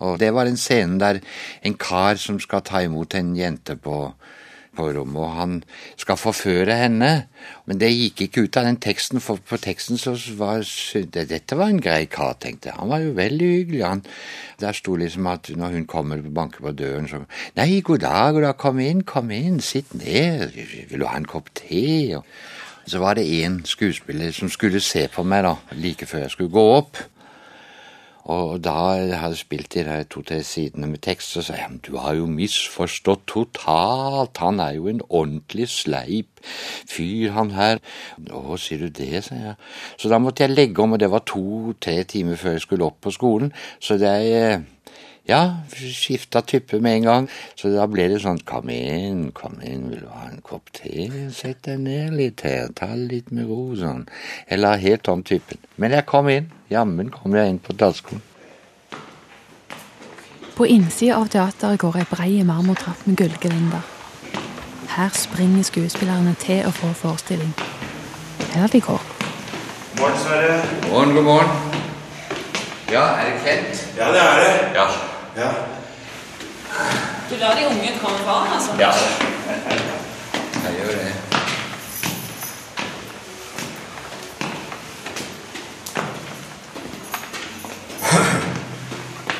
Og 0.00 0.20
det 0.20 0.32
var 0.34 0.48
en 0.48 0.60
scene 0.60 1.00
der 1.00 1.20
en 1.66 1.76
kar 1.80 2.20
som 2.20 2.40
skal 2.40 2.64
ta 2.64 2.82
imot 2.84 3.14
en 3.18 3.34
jente 3.36 3.76
på, 3.76 3.98
på 4.76 4.86
rommet, 4.96 5.20
og 5.20 5.34
han 5.36 5.58
skal 6.00 6.16
forføre 6.20 6.76
henne. 6.82 7.10
Men 7.68 7.80
det 7.82 7.90
gikk 7.92 8.24
ikke 8.26 8.46
ut 8.46 8.60
av 8.60 8.68
den 8.68 8.80
teksten, 8.80 9.20
for 9.20 9.42
på 9.44 9.58
teksten 9.60 10.00
så 10.00 10.14
var 10.38 10.64
det, 10.64 11.26
Dette 11.32 11.58
var 11.58 11.72
en 11.72 11.82
grei 11.84 12.06
kar, 12.08 12.38
tenkte 12.40 12.70
jeg. 12.70 12.78
Han 12.80 12.92
var 12.92 13.04
jo 13.04 13.12
veldig 13.18 13.50
hyggelig. 13.56 13.84
Han, 13.84 14.02
der 14.62 14.76
sto 14.76 14.96
liksom 14.96 15.28
at 15.28 15.52
når 15.52 15.76
hun 15.76 15.86
kommer 15.90 16.22
og 16.22 16.32
banker 16.34 16.64
på 16.64 16.72
døren, 16.76 17.10
så 17.10 17.24
Nei, 17.60 17.82
god 17.84 18.04
dag, 18.06 18.32
god 18.38 18.48
dag, 18.48 18.56
kom 18.60 18.80
inn, 18.80 19.04
kom 19.04 19.30
inn, 19.36 19.60
sitt 19.60 19.92
ned, 19.94 20.56
vil 20.56 21.04
du 21.04 21.08
ha 21.08 21.16
en 21.18 21.28
kopp 21.28 21.52
te? 21.60 22.16
Og 22.16 22.24
så 22.88 22.98
var 22.98 23.20
det 23.20 23.28
en 23.44 23.60
skuespiller 23.68 24.32
som 24.32 24.48
skulle 24.48 24.80
se 24.80 25.04
på 25.12 25.22
meg, 25.28 25.44
da, 25.44 25.58
like 25.76 26.08
før 26.08 26.24
jeg 26.24 26.38
skulle 26.38 26.56
gå 26.56 26.68
opp. 26.80 27.04
Og 28.30 28.60
da 28.62 28.74
jeg 28.94 29.18
hadde 29.18 29.38
spilt 29.38 29.74
de 29.74 29.84
to-tre 30.10 30.40
sidene 30.46 30.86
med 30.90 31.02
tekst, 31.02 31.34
så 31.34 31.42
sa 31.42 31.58
jeg 31.58 31.80
du 31.86 31.96
har 31.98 32.14
jo 32.18 32.28
misforstått 32.30 33.26
totalt, 33.30 34.38
han 34.38 34.60
er 34.62 34.76
jo 34.78 34.88
en 34.90 35.02
ordentlig 35.08 35.68
sleip 35.72 36.42
fyr, 36.88 37.30
han 37.34 37.54
her. 37.56 37.80
Å, 38.30 38.58
sier 38.60 38.84
du 38.86 38.90
det, 39.00 39.24
sa 39.26 39.38
jeg. 39.38 39.56
Så 39.98 40.10
da 40.12 40.20
måtte 40.22 40.44
jeg 40.44 40.54
legge 40.54 40.82
om, 40.82 40.94
og 40.94 41.02
det 41.02 41.10
var 41.10 41.26
to-tre 41.26 42.02
timer 42.04 42.38
før 42.40 42.56
jeg 42.56 42.66
skulle 42.66 42.86
opp 42.86 43.00
på 43.04 43.14
skolen, 43.14 43.54
så 43.82 43.98
det 44.00 44.14
er 44.34 44.62
ja, 45.28 45.40
skifta 45.74 46.40
type 46.42 46.80
med 46.80 46.96
en 47.00 47.02
gang. 47.02 47.28
Så 47.58 47.70
da 47.74 47.86
ble 47.90 48.08
det 48.10 48.22
sånn 48.24 48.40
Kom 48.48 48.70
inn, 48.72 49.30
kom 49.36 49.60
inn, 49.62 49.88
vil 49.90 50.02
du 50.04 50.08
ha 50.10 50.26
en 50.30 50.40
kopp 50.42 50.72
te? 50.76 51.08
Sett 51.34 51.62
deg 51.68 51.82
ned 51.84 52.16
litt 52.16 52.42
her, 52.46 52.72
ta 52.74 52.88
litt 52.94 53.30
med 53.34 53.46
ro, 53.50 53.70
sånn. 53.78 54.06
Eller 54.48 54.80
helt 54.82 55.08
om 55.12 55.22
typen. 55.22 55.60
Men 55.76 55.94
jeg 55.94 56.08
kom 56.10 56.30
inn. 56.32 56.50
Jammen 56.70 57.12
kom 57.14 57.34
jeg 57.36 57.52
inn 57.52 57.62
på 57.62 57.76
teaterskolen. 57.76 58.26
På 60.56 60.66
innsida 60.68 61.16
av 61.16 61.30
teateret 61.32 61.80
går 61.80 62.02
ei 62.02 62.08
brei 62.10 62.32
marmortrapp 62.44 63.06
med 63.08 63.16
gullgevinder. 63.16 63.86
Her 64.90 65.14
springer 65.14 65.64
skuespillerne 65.64 66.34
til 66.42 66.66
og 66.66 66.74
fra 66.76 66.92
forestilling. 66.92 67.54
Eller 68.54 68.68
de 68.68 68.80
går. 68.84 69.00
God 69.00 70.00
Morgen, 70.00 70.18
Sverre. 70.18 70.58
God 70.82 70.90
morgen, 70.90 71.14
god 71.14 71.24
morgen. 71.24 71.48
Ja, 72.90 73.04
er 73.20 73.30
det 73.30 73.40
Kent? 73.46 73.86
Ja, 73.96 74.10
det 74.12 74.20
er 74.20 74.36
det. 74.42 74.52
Ja. 74.74 75.09
Ja. 75.36 75.50
Du 77.30 77.36
lar 77.36 77.54
de 77.54 77.66
unge 77.66 77.98
komme 78.02 78.18
foran, 78.18 78.48
altså? 78.54 78.70
Ja. 78.78 78.90
Jeg 80.64 80.74
gjør 80.78 80.86
det. 80.86 81.14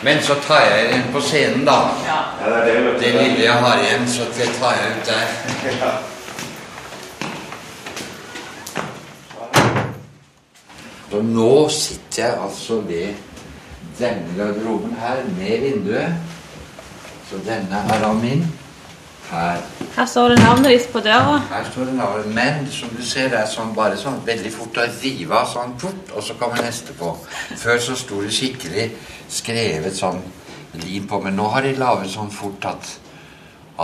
Men 0.03 0.23
så 0.23 0.35
tar 0.35 0.61
jeg 0.61 0.93
den 0.93 1.13
på 1.13 1.21
scenen, 1.21 1.65
da. 1.65 1.73
Ja. 2.07 2.21
ja, 2.41 2.65
det 2.65 2.77
er 2.77 2.81
det. 2.81 3.01
Det 3.01 3.13
lille 3.15 3.45
jeg 3.45 3.53
har 3.53 3.79
igjen, 3.79 4.09
så 4.09 4.25
det 4.37 4.49
tar 4.61 4.73
jeg 4.73 4.97
ut 4.97 5.07
der. 5.07 5.27
Ja. 5.81 5.91
Så 11.11 11.23
nå 11.23 11.69
sitter 11.69 12.23
jeg 12.23 12.37
altså 12.43 12.81
ved 12.87 13.15
denne 14.01 14.37
garderoben 14.37 14.97
her, 15.01 15.23
med 15.37 15.67
vinduet. 15.67 16.15
Så 17.31 17.39
denne 17.47 17.85
er 17.87 18.01
da 18.03 18.13
min. 18.13 18.47
Her 19.31 19.61
Her 19.97 20.07
står 20.07 20.29
det 20.29 20.39
navnet 20.39 20.71
ditt 20.73 20.89
på 20.93 21.01
døra. 21.01 21.37
Her 21.51 21.67
står 21.71 21.85
det 21.85 21.95
navnet. 21.95 22.35
Men 22.35 22.67
som 22.71 22.89
du 22.89 23.03
ser, 23.07 23.29
det 23.31 23.39
er 23.39 23.47
sånn, 23.47 23.75
bare 23.77 23.99
sånn 23.99 24.19
veldig 24.27 24.51
fort 24.55 24.81
å 24.81 24.87
rive 25.03 25.37
av 25.39 25.47
sånn 25.53 25.77
fort, 25.79 26.11
og 26.17 26.25
så 26.27 26.35
kommer 26.41 26.63
neste 26.65 26.97
på. 26.99 27.13
Før 27.61 27.79
så 27.79 27.95
sto 27.99 28.23
det 28.25 28.33
skikkelig 28.35 28.89
skrevet 29.31 29.95
sånn 29.97 30.19
lim 30.83 31.07
på, 31.11 31.21
men 31.23 31.39
nå 31.39 31.47
har 31.55 31.67
de 31.67 31.77
laget 31.79 32.11
sånn 32.11 32.31
fort 32.35 32.67
at, 32.71 32.91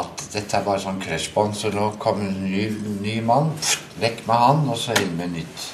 at 0.02 0.26
dette 0.32 0.58
er 0.58 0.66
bare 0.66 0.82
sånn 0.82 1.00
crushbånd, 1.02 1.54
så 1.58 1.70
nå 1.74 1.92
kommer 2.02 2.26
en 2.26 2.42
ny, 2.46 2.66
ny 3.02 3.20
mann. 3.26 3.52
Vekk 4.02 4.26
med 4.26 4.42
han, 4.42 4.66
og 4.70 4.78
så 4.82 4.98
inn 5.02 5.14
med 5.18 5.34
nytt. 5.38 5.70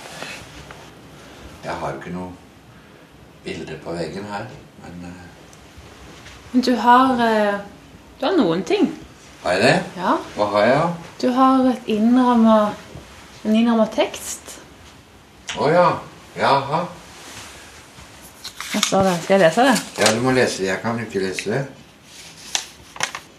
Jeg 1.64 1.80
har 1.80 1.92
jo 1.94 2.00
ikke 2.02 2.16
noe 2.16 2.41
bilde 3.44 3.78
på 3.84 3.92
veggen 3.96 4.24
her, 4.30 4.46
men 4.84 5.04
eh, 5.10 5.28
Men 6.52 6.62
du 6.62 6.74
har 6.76 7.20
eh, 7.26 7.60
Du 8.20 8.26
har 8.26 8.36
noen 8.36 8.62
ting. 8.62 8.90
Har 9.42 9.52
jeg 9.52 9.62
det? 9.62 9.76
Ja. 9.96 10.16
Hva 10.36 10.46
har 10.52 10.66
jeg, 10.66 10.78
da? 10.78 10.88
Du 11.22 11.28
har 11.34 11.68
et 11.72 11.88
innramma 11.90 12.74
en 13.44 13.56
innramma 13.56 13.86
tekst. 13.90 14.58
Å 15.58 15.68
ja. 15.72 15.86
Jaha. 16.38 16.84
Hva 18.72 18.82
står 18.86 19.08
det. 19.08 19.14
Skal 19.24 19.34
jeg 19.34 19.42
lese 19.42 19.64
det? 19.66 19.74
Ja, 19.98 20.10
du 20.14 20.20
må 20.22 20.34
lese 20.36 20.62
det. 20.62 20.68
Jeg 20.68 20.82
kan 20.84 21.00
ikke 21.02 21.24
lese 21.24 21.50
det. 21.50 21.62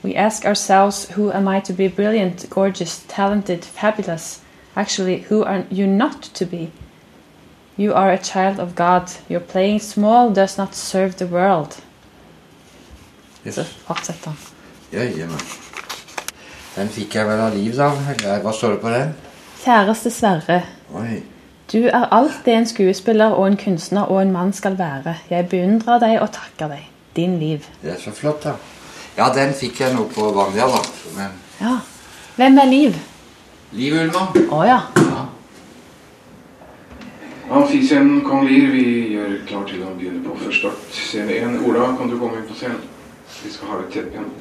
We 0.03 0.17
ask 0.19 0.43
ourselves, 0.43 1.07
who 1.15 1.31
am 1.31 1.47
I 1.47 1.61
to 1.61 1.73
be 1.73 1.87
brilliant, 1.87 2.49
gorgeous, 2.49 3.05
talented, 3.07 3.63
fabulous? 3.63 4.41
Actually, 4.75 5.23
who 5.29 5.43
are 5.43 5.63
you 5.71 5.87
not 5.87 6.21
to 6.33 6.45
be? 6.45 6.71
You 7.77 7.93
are 7.93 8.11
a 8.13 8.17
child 8.17 8.59
of 8.59 8.75
God. 8.75 9.09
Your 9.29 9.39
playing 9.41 9.79
small 9.81 10.29
does 10.33 10.57
not 10.57 10.75
serve 10.75 11.13
the 11.17 11.25
world. 11.25 11.75
Yes. 13.45 13.55
Så 13.55 13.63
fortsetter 13.87 14.29
han. 14.29 14.37
Jøye 14.93 15.27
meg. 15.27 15.41
Den 16.75 16.89
fikk 16.89 17.15
jeg 17.15 17.27
vel 17.27 17.39
av 17.41 17.55
Liv, 17.57 17.73
da. 17.77 17.89
Hva 18.43 18.53
står 18.53 18.75
det 18.75 18.81
på 18.81 18.89
den? 18.93 19.13
Kjæreste 19.63 20.11
Sverre. 20.13 20.61
Oi. 20.93 21.21
Du 21.73 21.79
er 21.87 22.05
alt 22.13 22.43
det 22.45 22.53
en 22.53 22.67
skuespiller 22.69 23.33
og 23.33 23.47
en 23.47 23.57
kunstner 23.57 24.09
og 24.11 24.21
en 24.21 24.31
mann 24.31 24.53
skal 24.53 24.77
være. 24.77 25.15
Jeg 25.29 25.49
beundrer 25.49 25.99
deg 25.99 26.19
og 26.21 26.29
takker 26.35 26.69
deg. 26.75 26.87
Din 27.15 27.39
liv. 27.39 27.65
Det 27.81 27.93
er 27.93 27.99
så 28.01 28.11
flott, 28.11 28.43
da. 28.43 28.53
Ja, 29.17 29.27
den 29.33 29.53
fikk 29.53 29.79
jeg 29.81 29.93
nå 29.93 30.07
på 30.13 30.29
Vanja, 30.33 30.67
da. 30.69 30.81
Men 31.17 31.31
Ja. 31.61 31.77
Hvem 32.35 32.57
er 32.57 32.65
Liv? 32.65 32.95
Liv 33.71 33.93
Ullmann. 33.93 34.49
Å 34.49 34.63
ja. 34.65 34.79
Ja. 34.97 35.25
Amfiscenen 37.53 38.23
Kong 38.23 38.47
Lear, 38.49 38.71
vi 38.73 38.85
gjør 39.13 39.33
klar 39.45 39.65
til 39.69 39.83
å 39.85 39.91
begynne 39.93 40.23
på 40.25 40.33
første 40.41 40.71
akt. 40.71 40.95
Scene 40.97 41.35
1. 41.37 41.59
Ola, 41.67 41.91
kan 41.99 42.09
du 42.09 42.15
komme 42.17 42.39
inn 42.39 42.47
på 42.49 42.55
scenen? 42.57 42.79
Vi 43.43 43.51
skal 43.53 43.69
ha 43.69 43.75
litt 43.77 43.91
teppe 43.93 44.15
igjen. 44.15 44.31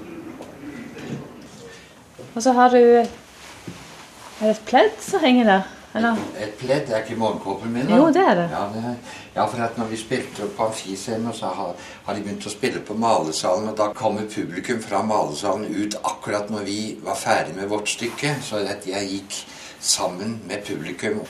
Og 2.33 2.38
så 2.40 2.54
har 2.57 2.73
du 2.73 2.81
Er 2.81 4.47
det 4.49 4.54
et 4.54 4.62
pledd 4.66 4.95
som 5.04 5.21
henger 5.21 5.45
der? 5.45 5.66
Eller? 5.95 6.23
Et 6.40 6.54
pledd 6.57 6.88
er 6.88 7.02
ikke 7.02 7.19
morgenkåpen 7.21 7.75
min. 7.75 7.85
da. 7.87 7.99
Jo, 8.00 8.09
det 8.16 8.23
er 8.31 8.35
det. 8.40 8.47
Ja, 8.50 8.62
det 8.73 8.81
er, 8.81 8.97
ja, 9.35 9.45
for 9.45 9.61
at 9.66 9.76
når 9.78 9.92
vi 9.92 10.00
spilte 10.00 10.49
på 10.57 10.71
Amfiscenen, 10.71 11.37
så 11.37 11.52
har, 11.52 11.76
har 12.07 12.16
de 12.16 12.25
begynt 12.25 12.49
å 12.49 12.54
spille 12.54 12.81
på 12.81 12.97
malesalen, 12.97 13.69
og 13.69 13.76
da 13.76 13.90
kommer 13.92 14.25
publikum 14.25 14.81
fra 14.81 15.02
malesalen 15.04 15.69
ut 15.69 15.99
akkurat 16.00 16.49
når 16.50 16.64
vi 16.64 16.81
var 17.04 17.21
ferdig 17.21 17.54
med 17.61 17.69
vårt 17.69 17.92
stykke. 17.92 18.38
Så 18.40 18.64
at 18.64 18.88
jeg 18.88 19.12
gikk 19.12 19.38
sammen 19.78 20.40
med 20.49 20.64
publikum. 20.64 21.21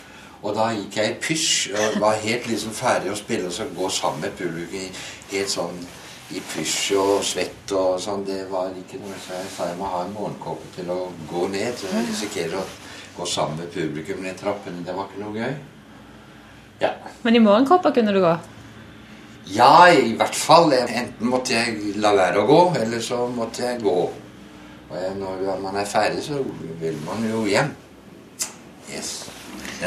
Og 0.42 0.54
da 0.56 0.68
gikk 0.74 0.96
jeg 0.98 1.10
i 1.10 1.18
pysj 1.22 1.72
og 1.78 1.98
var 2.02 2.22
helt 2.22 2.46
liksom 2.50 2.74
ferdig 2.74 3.12
å 3.12 3.18
spille, 3.18 3.46
og 3.46 3.54
så 3.54 3.68
gå 3.76 3.90
sammen 3.94 4.24
med 4.24 4.38
publikum 4.38 5.02
helt 5.30 5.52
sånn 5.52 5.82
i 6.32 6.40
pysj 6.52 6.96
og 6.98 7.12
svett 7.26 7.74
og 7.76 8.00
sånn. 8.02 8.24
Det 8.26 8.40
var 8.50 8.72
ikke 8.78 8.98
noe 9.02 9.18
så 9.22 9.36
jeg 9.38 9.50
sa 9.54 9.68
jeg 9.70 9.78
må 9.78 9.90
ha 9.92 10.02
en 10.06 10.14
morgenkåpe 10.16 10.72
til 10.76 10.90
å 10.90 10.98
gå 11.30 11.44
ned. 11.52 11.76
Så 11.78 11.90
jeg 11.92 12.08
risikerer 12.08 12.56
å 12.58 12.64
gå 13.18 13.28
sammen 13.28 13.60
med 13.60 13.70
publikum 13.74 14.24
ned 14.24 14.40
trappene. 14.40 14.82
Det 14.86 14.96
var 14.96 15.10
ikke 15.10 15.22
noe 15.22 15.36
gøy. 15.36 15.54
Ja. 16.82 16.90
Men 17.22 17.38
i 17.38 17.44
morgenkåpa 17.44 17.92
kunne 17.94 18.14
du 18.16 18.22
gå? 18.24 18.32
Ja, 19.52 19.90
i 19.90 20.14
hvert 20.18 20.38
fall. 20.38 20.72
Enten 20.72 21.30
måtte 21.30 21.54
jeg 21.54 21.94
la 22.02 22.14
være 22.18 22.42
å 22.42 22.48
gå, 22.48 22.60
eller 22.82 23.02
så 23.04 23.26
måtte 23.30 23.66
jeg 23.66 23.82
gå. 23.84 23.98
Og 24.92 25.20
når 25.20 25.60
man 25.62 25.78
er 25.80 25.88
ferdig, 25.88 26.24
så 26.26 26.42
vil 26.80 26.98
man 27.06 27.22
jo 27.28 27.46
hjem. 27.48 27.70
Yes. 28.92 29.31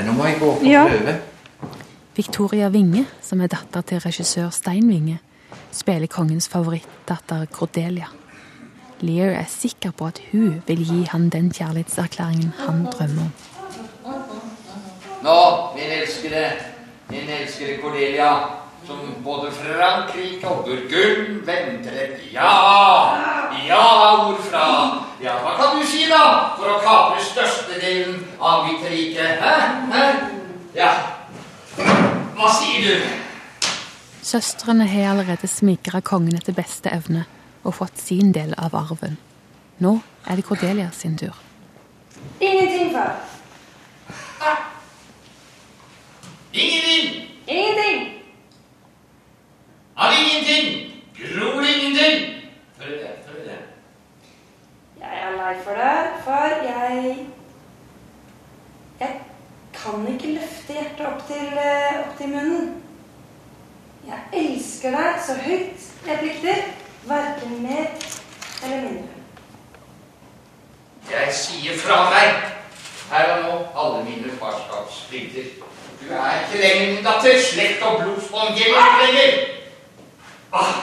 Nå 0.04 0.12
må 0.12 0.26
jeg 0.26 0.40
gå 0.40 0.46
og 0.46 0.64
Ja. 0.66 0.84
prøve. 0.88 1.16
Victoria 2.16 2.68
Winge, 2.70 3.06
som 3.22 3.42
er 3.42 3.48
datter 3.48 3.82
til 3.82 4.00
regissør 4.00 4.50
Stein 4.52 4.88
Winge, 4.90 5.20
spiller 5.72 6.08
kongens 6.08 6.48
favorittdatter 6.50 7.46
Cordelia. 7.52 8.06
Lear 9.02 9.30
er 9.36 9.46
sikker 9.50 9.92
på 9.92 10.06
at 10.08 10.22
hun 10.32 10.62
vil 10.68 10.86
gi 10.86 11.04
han 11.12 11.30
den 11.30 11.52
kjærlighetserklæringen 11.52 12.54
han 12.68 12.86
drømmer 12.86 13.22
om. 13.22 13.32
Nå, 15.24 15.40
min 15.76 15.92
elskede, 16.02 16.46
min 17.10 17.30
elskede 17.42 17.82
Cordelia, 17.82 18.30
som 18.88 19.24
både 19.24 19.52
Frankrike 19.52 20.48
og 20.48 20.66
Burgund 20.66 21.46
venter 21.46 21.92
et 22.04 22.24
ja, 22.34 22.52
ja-ord 23.68 24.42
fra. 24.46 24.66
Ja, 25.24 25.38
hva 25.42 25.56
kan 25.58 25.80
du 25.80 25.86
si 25.88 26.06
da, 26.10 26.22
for 26.60 26.76
å 26.76 26.80
kapre 26.84 27.24
størstedelen 27.26 28.20
av 28.40 28.68
mitt 28.68 28.86
rike? 28.90 29.26
Hæ? 29.42 29.54
Hæ? 29.94 30.06
Ja. 30.76 30.92
Hva 32.36 32.52
sier 32.60 32.86
du? 32.86 33.08
Søstrene 34.26 34.88
har 34.90 35.14
allerede 35.14 35.48
smigra 35.48 36.02
kongen 36.02 36.38
etter 36.38 36.56
beste 36.58 36.92
evne 36.94 37.26
og 37.66 37.78
fått 37.80 38.02
sin 38.02 38.34
del 38.36 38.54
av 38.58 38.76
arven. 38.78 39.18
Nå 39.82 39.98
er 40.26 40.38
det 40.38 40.46
Cordelia 40.48 40.92
sin 40.94 41.18
tur. 41.18 41.34
Ingenting, 42.40 42.94
far. 42.94 43.16
Ingenting! 46.54 47.32
Ingenting. 47.48 48.15
Av 49.98 50.14
ingenting! 50.14 50.92
Gror 51.16 51.64
ingenting! 51.64 52.42
du 52.80 52.86
det, 52.86 53.12
hør 53.28 53.44
det. 53.44 53.60
Jeg 55.00 55.22
er 55.24 55.38
lei 55.38 55.54
for 55.64 55.80
deg, 55.80 56.18
far. 56.26 56.50
Jeg 56.64 57.28
Jeg 59.00 59.22
kan 59.74 60.08
ikke 60.14 60.34
løfte 60.34 60.74
hjertet 60.74 61.06
opp 61.08 61.24
til, 61.28 61.48
eh, 61.64 62.00
opp 62.00 62.18
til 62.18 62.28
munnen. 62.28 62.84
Jeg 64.08 64.20
elsker 64.34 64.92
deg 64.92 65.24
så 65.28 65.34
høyt 65.48 65.88
jeg 66.08 66.20
plikter. 66.20 66.62
Verken 67.06 67.64
mer 67.64 67.88
eller 68.64 68.82
mindre. 68.82 69.16
Jeg 71.12 71.34
sier 71.34 71.80
fra 71.80 72.04
meg 72.10 72.30
her 73.12 73.36
og 73.36 73.44
nå 73.44 73.58
alle 73.82 74.06
mine 74.06 74.38
farskapsplikter. 74.40 75.52
Du 76.02 76.14
er 76.14 76.40
ikke 76.42 76.64
lenger 76.64 76.96
min 76.96 77.04
datter. 77.06 77.44
Slekt 77.52 77.84
og 77.84 78.02
blodsbånd 78.02 78.58
lenger. 78.60 79.55
Ah. 80.56 80.76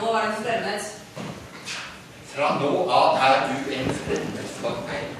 Nå 0.00 0.12
er 0.16 0.26
det 0.26 0.36
fremmed. 0.40 0.84
Fra 2.30 2.54
nå 2.60 2.70
av 2.88 3.18
er 3.20 3.42
du 3.50 3.72
en 3.76 3.90
fremmed 3.98 4.46
for 4.60 4.78
meg. 4.88 5.10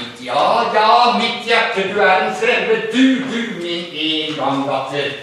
Mitt, 0.00 0.20
ja, 0.26 0.42
ja, 0.74 0.90
mitt 1.16 1.46
hjerte, 1.48 1.86
du 1.88 2.00
er 2.04 2.26
en 2.26 2.34
fremmed. 2.36 2.90
Du, 2.92 3.24
du, 3.30 3.62
min 3.62 3.96
en 4.04 4.36
gang 4.36 4.64
datter. 4.68 5.14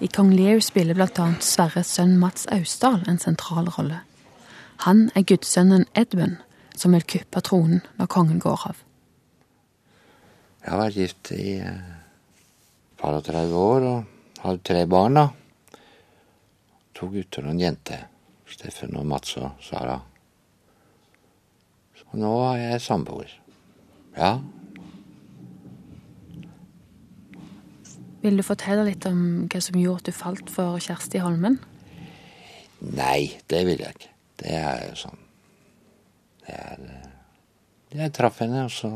I 0.00 0.06
Kong 0.06 0.34
Lear 0.36 0.60
spiller 0.60 0.94
bl.a. 0.94 1.30
Sverres 1.40 1.94
sønn 1.96 2.18
Mats 2.20 2.44
Austdal 2.52 3.00
en 3.08 3.18
sentral 3.18 3.72
rolle. 3.78 4.02
Han 4.84 5.08
er 5.16 5.24
gudssønnen 5.24 5.88
Edmund, 5.96 6.36
som 6.76 6.92
vil 6.92 7.08
kuppe 7.08 7.40
tronen 7.40 7.80
når 7.96 8.12
kongen 8.12 8.44
går 8.44 8.68
av. 8.68 8.84
Jeg 10.60 10.74
har 10.74 10.82
vært 10.84 11.00
gift 11.00 11.32
i 11.32 11.56
eh, 11.64 11.97
30 12.98 13.54
år 13.54 13.86
og 13.88 14.42
hadde 14.42 14.64
tre 14.66 14.86
barn. 14.86 15.14
da. 15.14 15.28
To 16.94 17.08
gutter 17.12 17.46
og 17.46 17.54
en 17.54 17.60
jente. 17.60 17.98
Steffen 18.48 18.96
og 18.96 19.06
Mats 19.06 19.36
og 19.36 19.50
Sara. 19.62 20.00
Så 21.94 22.18
nå 22.18 22.32
er 22.52 22.62
jeg 22.62 22.80
samboer. 22.82 23.30
Ja. 24.16 24.38
Vil 28.22 28.36
du 28.36 28.42
fortelle 28.42 28.86
litt 28.88 29.06
om 29.06 29.46
hva 29.46 29.60
som 29.62 29.78
gjorde 29.78 30.02
at 30.02 30.08
du 30.10 30.16
falt 30.16 30.50
for 30.50 30.80
Kjersti 30.82 31.20
Holmen? 31.22 31.60
Nei, 32.80 33.38
det 33.50 33.62
vil 33.66 33.84
jeg 33.84 33.94
ikke. 33.94 34.10
Det 34.38 34.54
er 34.54 34.82
jo 34.86 34.94
sånn 34.94 35.22
Det 36.46 36.54
er 36.54 36.82
eh, 36.86 37.06
Jeg 37.98 38.12
traff 38.14 38.38
henne, 38.42 38.66
og 38.68 38.70
så 38.70 38.90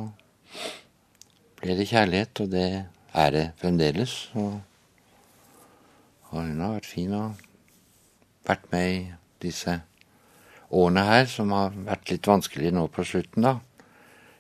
ble 1.59 1.75
det 1.79 1.89
kjærlighet, 1.91 2.43
og 2.45 2.53
det 2.53 2.67
er 3.15 3.31
det 3.31 3.47
fremdeles. 3.61 4.31
Og, 4.35 4.61
og 6.31 6.43
hun 6.43 6.61
har 6.61 6.77
vært 6.77 6.89
fin 6.89 7.13
og 7.17 7.41
vært 8.47 8.69
med 8.73 8.89
i 8.93 9.03
disse 9.43 9.81
årene 10.73 11.05
her, 11.07 11.27
som 11.29 11.53
har 11.53 11.75
vært 11.77 12.11
litt 12.11 12.27
vanskelige 12.27 12.73
nå 12.75 12.87
på 12.93 13.05
slutten, 13.05 13.45
da. 13.45 13.59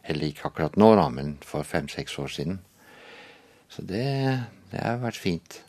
Eller 0.08 0.32
ikke 0.32 0.48
akkurat 0.48 0.78
nå, 0.80 0.94
da, 0.98 1.06
men 1.12 1.36
for 1.44 1.66
fem-seks 1.66 2.18
år 2.18 2.32
siden. 2.32 2.60
Så 3.68 3.84
det, 3.86 4.06
det 4.72 4.80
har 4.80 5.02
vært 5.02 5.20
fint. 5.20 5.60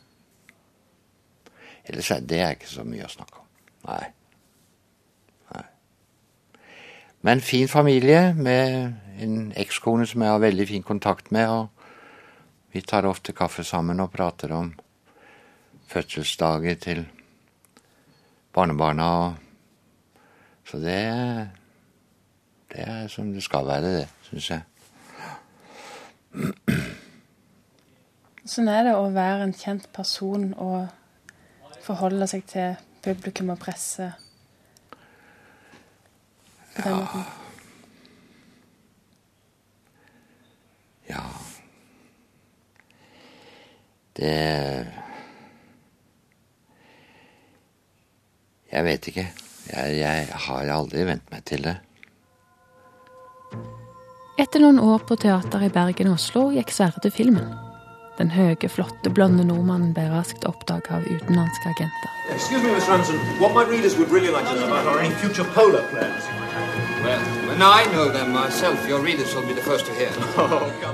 Ellers 1.84 2.10
er 2.10 2.24
det 2.24 2.40
ikke 2.56 2.68
så 2.68 2.84
mye 2.88 3.06
å 3.06 3.12
snakke 3.12 3.40
om. 3.40 3.48
Nei. 3.84 4.04
Nei. 5.52 5.64
Men 7.28 7.44
fin 7.44 7.68
familie 7.68 8.32
med 8.34 9.20
en 9.24 9.52
ekskone 9.60 10.08
som 10.08 10.24
jeg 10.24 10.32
har 10.32 10.42
veldig 10.42 10.68
fin 10.68 10.84
kontakt 10.84 11.30
med. 11.32 11.48
og 11.48 11.83
Vi 12.74 12.80
tar 12.82 13.06
ofte 13.06 13.30
kaffe 13.32 13.62
sammen 13.62 14.00
og 14.02 14.08
prater 14.10 14.50
om 14.50 14.72
fødselsdager 15.86 16.74
til 16.74 17.04
barnebarna. 18.52 19.04
og 19.04 19.34
Så 20.64 20.80
det, 20.82 21.50
det 22.72 22.80
er 22.88 23.06
som 23.08 23.32
det 23.32 23.42
skal 23.46 23.66
være, 23.66 23.94
det, 23.94 24.08
syns 24.26 24.50
jeg. 24.50 24.62
Sånn 28.42 28.68
er 28.74 28.82
det 28.88 28.96
å 28.98 29.06
være 29.14 29.46
en 29.46 29.54
kjent 29.54 29.86
person 29.94 30.50
og 30.58 30.90
forholde 31.86 32.26
seg 32.26 32.42
til 32.50 32.74
publikum 33.06 33.54
og 33.54 33.62
presse 33.62 34.10
på 36.74 36.82
den 36.82 37.02
måten. 37.04 37.26
Ja 41.06 41.43
Det 44.14 44.34
Jeg 48.74 48.84
vet 48.84 49.08
ikke. 49.10 49.26
Jeg, 49.70 49.98
jeg 49.98 50.26
har 50.46 50.70
aldri 50.74 51.04
vent 51.06 51.28
meg 51.30 51.44
til 51.46 51.62
det. 51.66 51.76
Etter 54.34 54.64
noen 54.64 54.80
år 54.82 55.04
på 55.06 55.14
teater 55.22 55.62
i 55.62 55.70
Bergen 55.70 56.10
og 56.10 56.18
Oslo 56.18 56.48
gikk 56.50 56.74
Sverre 56.74 56.98
til 57.04 57.14
filmen. 57.14 57.52
Den 58.18 58.30
høye, 58.34 58.68
flotte, 58.70 59.10
blonde 59.14 59.46
nordmannen 59.46 59.94
ble 59.94 60.08
raskt 60.10 60.46
oppdaga 60.46 60.98
av 60.98 61.06
utenlandske 61.06 61.70
agenter. 61.70 62.10
Excuse 62.34 62.62
me, 62.62 62.74
Miss 62.74 62.88
Ransom. 62.90 63.18
What 63.38 63.54
my 63.54 63.64
readers 63.70 63.96
would 63.98 64.10
really 64.10 64.30
like 64.30 64.46
to 64.50 64.54
know 64.54 64.66
about 64.66 64.86
are 64.86 65.00
any 65.00 65.14
future 65.22 65.46
polo 65.54 65.82
plans. 65.90 66.26
Well, 67.06 67.43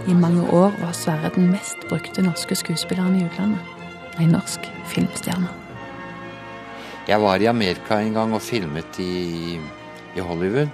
I 0.09 0.15
mange 0.15 0.43
år 0.53 0.75
var 0.83 0.93
Sverre 0.93 1.31
den 1.33 1.47
mest 1.55 1.87
brukte 1.89 2.21
norske 2.21 2.59
skuespilleren 2.59 3.17
i 3.17 3.23
utlandet. 3.25 3.63
En 4.21 4.35
norsk 4.35 4.69
filmstjerne. 4.91 5.49
Jeg 7.09 7.19
var 7.25 7.41
i 7.41 7.49
Amerika 7.49 8.03
en 8.05 8.13
gang 8.19 8.37
og 8.37 8.45
filmet 8.45 9.01
i, 9.01 9.57
i 10.13 10.21
Hollywood. 10.21 10.69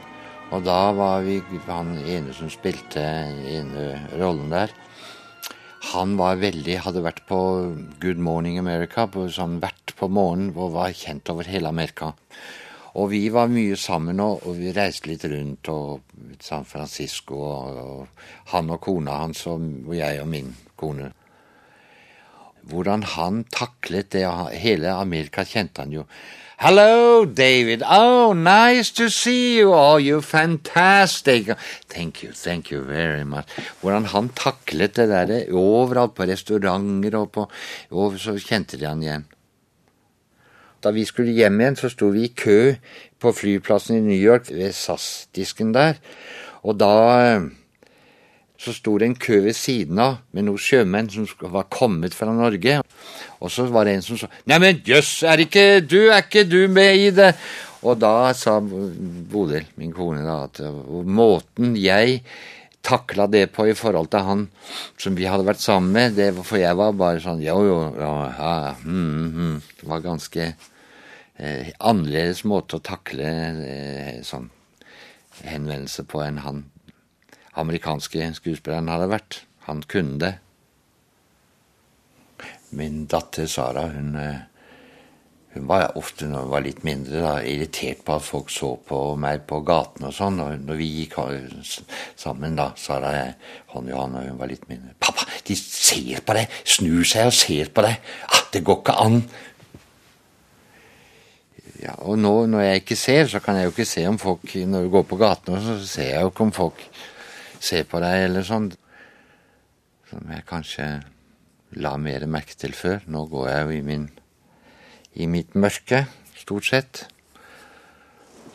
Og 0.51 0.67
da 0.67 0.91
var 0.99 1.23
vi 1.23 1.39
han 1.69 1.95
ene 2.03 2.35
som 2.35 2.51
spilte 2.51 3.07
ene 3.47 3.87
rollen 4.19 4.51
der. 4.51 4.75
Han 5.93 6.19
var 6.19 6.43
veldig, 6.43 6.81
hadde 6.83 7.07
vært 7.07 7.23
på 7.31 7.41
Good 8.03 8.19
Morning 8.19 8.59
America, 8.59 9.07
på 9.07 9.29
sånn 9.31 9.61
vært 9.63 9.95
på 9.95 10.11
morgenen 10.11 10.51
og 10.59 10.75
var 10.75 10.91
kjent 10.99 11.31
over 11.31 11.47
hele 11.47 11.71
Amerika. 11.71 12.11
Og 12.97 13.11
vi 13.13 13.27
var 13.33 13.51
mye 13.53 13.77
sammen, 13.77 14.21
og, 14.25 14.47
og 14.49 14.57
vi 14.57 14.73
reiste 14.73 15.11
litt 15.11 15.27
rundt 15.29 15.69
og 15.69 16.01
San 16.41 16.65
Francisco, 16.65 17.37
og, 17.45 17.77
og 17.77 18.53
han 18.55 18.73
og 18.73 18.81
kona 18.87 19.19
hans, 19.21 19.45
og, 19.51 19.67
og 19.85 19.95
jeg 19.99 20.23
og 20.23 20.31
min 20.33 20.55
kone. 20.81 21.13
Hvordan 22.67 23.05
han 23.07 23.45
taklet 23.53 24.11
det. 24.17 24.25
Hele 24.59 24.97
Amerika 24.97 25.45
kjente 25.47 25.85
han 25.85 25.93
jo. 25.95 26.07
Hello, 26.59 27.27
David. 27.27 27.83
Oh, 27.85 28.33
nice 28.33 28.91
to 28.91 29.11
see 29.11 29.59
you. 29.59 29.75
Oh, 29.75 30.01
you're 30.01 30.23
fantastic. 30.23 31.53
Thank 31.87 32.25
you, 32.25 32.33
thank 32.33 32.73
you 32.73 32.81
very 32.81 33.25
much. 33.25 33.53
Hvordan 33.83 34.09
han 34.09 34.31
taklet 34.35 34.97
det 34.97 35.09
der 35.13 35.53
overalt, 35.53 36.15
på 36.17 36.25
restauranter 36.25 37.21
og 37.21 37.31
på 37.33 37.51
og 37.91 38.19
Så 38.19 38.39
kjente 38.41 38.81
de 38.81 38.89
han 38.89 39.03
igjen. 39.03 39.27
Da 40.85 40.93
vi 40.95 41.05
skulle 41.09 41.35
hjem 41.37 41.61
igjen, 41.61 41.79
så 41.79 41.91
sto 41.93 42.11
vi 42.15 42.27
i 42.27 42.35
kø 42.37 42.75
på 43.23 43.33
flyplassen 43.33 43.99
i 43.99 44.05
New 44.05 44.19
York 44.19 44.51
ved 44.53 44.75
SAS-disken 44.77 45.73
der. 45.75 46.01
Og 46.67 46.77
da 46.81 46.93
eh, 47.27 47.47
så 48.59 48.73
sto 48.73 48.97
det 48.99 49.11
en 49.11 49.19
kø 49.21 49.41
ved 49.45 49.57
siden 49.57 50.01
av 50.01 50.19
med 50.33 50.47
noen 50.47 50.61
sjømenn 50.61 51.11
som 51.13 51.27
var 51.53 51.69
kommet 51.73 52.17
fra 52.17 52.33
Norge. 52.33 52.81
Og 53.41 53.53
så 53.53 53.67
var 53.73 53.87
det 53.87 53.97
en 53.97 54.05
som 54.05 54.21
sa 54.21 54.31
Neimen 54.49 54.83
jøss, 54.87 55.21
er 55.29 55.45
ikke 55.45 55.83
du, 55.85 56.07
er 56.09 56.25
ikke 56.25 56.47
du 56.49 56.63
med 56.73 57.09
i 57.09 57.11
det? 57.15 57.35
Og 57.87 57.99
da 58.01 58.33
sa 58.35 58.57
Bodil, 58.61 59.67
min 59.79 59.93
kone, 59.95 60.25
da, 60.25 60.47
at 60.49 60.61
måten 61.05 61.77
jeg 61.79 62.23
takla 62.87 63.27
det 63.31 63.49
på 63.57 63.67
i 63.67 63.75
forhold 63.77 64.13
til 64.13 64.27
han 64.29 64.45
som 65.03 65.17
vi 65.19 65.27
hadde 65.27 65.47
vært 65.49 65.63
sammen 65.63 65.93
med, 65.97 66.15
det, 66.19 66.31
for 66.47 66.61
jeg 66.61 66.79
var 66.79 66.95
bare 66.97 67.23
sånn 67.25 67.43
jo, 67.43 67.59
jo, 67.67 67.79
ja, 67.99 68.13
ja, 68.39 68.55
mm, 68.85 69.27
mm, 69.27 69.57
Det 69.81 69.91
var 69.91 70.05
ganske 70.05 70.47
eh, 70.47 71.73
annerledes 71.79 72.45
måte 72.47 72.79
å 72.79 72.85
takle 72.87 73.33
eh, 73.67 74.23
sånn 74.27 74.49
henvendelse 75.43 76.07
på 76.09 76.23
enn 76.25 76.41
han 76.47 76.65
amerikanske 77.57 78.33
skuespilleren 78.37 78.91
hadde 78.93 79.09
vært. 79.11 79.41
Han 79.67 79.83
kunne 79.89 80.19
det. 80.21 80.35
Min 82.77 83.07
datter 83.11 83.49
Sara, 83.49 83.87
hun, 83.95 84.15
eh, 84.21 84.45
hun 85.57 85.69
var 85.71 85.95
ofte 85.97 86.29
når 86.29 86.45
hun 86.45 86.53
var 86.53 86.65
litt 86.65 86.83
mindre, 86.85 87.21
da, 87.25 87.33
irritert 87.49 88.03
på 88.05 88.17
at 88.19 88.25
folk 88.27 88.51
så 88.53 88.75
på 88.89 89.01
meg 89.21 89.47
på 89.49 89.63
gaten 89.67 90.05
og 90.09 90.15
sånn. 90.15 90.39
Og 90.45 90.63
når 90.69 90.81
vi 90.81 90.89
gikk 91.01 91.17
sammen, 92.19 92.59
da, 92.59 92.71
Sara 92.77 93.11
og 93.11 93.17
jeg, 93.17 93.35
i 93.77 93.97
hånd, 93.97 94.17
og 94.21 94.29
hun 94.29 94.39
var 94.41 94.53
litt 94.53 94.69
mindre 94.69 94.95
'Pappa, 95.01 95.27
de 95.49 95.57
ser 95.57 96.21
på 96.25 96.37
deg! 96.37 96.53
Snur 96.65 97.05
seg 97.05 97.31
og 97.31 97.37
ser 97.37 97.73
på 97.73 97.85
deg! 97.85 98.01
Ah, 98.29 98.45
det 98.53 98.65
går 98.65 98.81
ikke 98.83 98.97
an!' 99.01 99.23
Ja, 101.83 101.93
og 102.09 102.17
nå 102.19 102.47
når 102.49 102.65
jeg 102.65 102.83
ikke 102.83 102.97
ser, 102.97 103.27
så 103.29 103.41
kan 103.45 103.57
jeg 103.57 103.69
jo 103.69 103.75
ikke 103.75 103.85
se 103.85 104.07
om 104.09 104.17
folk 104.19 104.55
Når 104.55 104.87
du 104.87 104.89
går 104.91 105.03
på 105.03 105.19
gaten, 105.21 105.61
så 105.61 105.77
ser 105.85 106.09
jeg 106.15 106.23
jo 106.23 106.33
ikke 106.33 106.47
om 106.49 106.53
folk 106.53 106.81
ser 107.61 107.85
på 107.85 108.01
deg, 108.01 108.25
eller 108.29 108.47
sånn. 108.47 108.71
Som 110.11 110.33
jeg 110.33 110.47
kanskje 110.49 110.87
la 111.83 111.97
mer 112.01 112.27
merke 112.31 112.57
til 112.57 112.75
før. 112.77 113.05
Nå 113.07 113.27
går 113.31 113.49
jeg 113.51 113.65
jo 113.65 113.75
i, 113.77 113.83
min, 113.85 114.09
i 115.17 115.29
mitt 115.31 115.55
mørke, 115.55 116.05
stort 116.37 116.69
sett. 116.69 117.07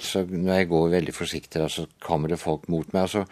Så 0.01 0.25
når 0.25 0.53
jeg 0.53 0.69
går 0.69 0.93
veldig 0.95 1.13
forsiktig, 1.13 1.65
så 1.69 1.85
kommer 2.01 2.31
det 2.31 2.39
folk 2.41 2.69
mot 2.69 2.93
meg. 2.93 3.03
og 3.03 3.09
så 3.09 3.25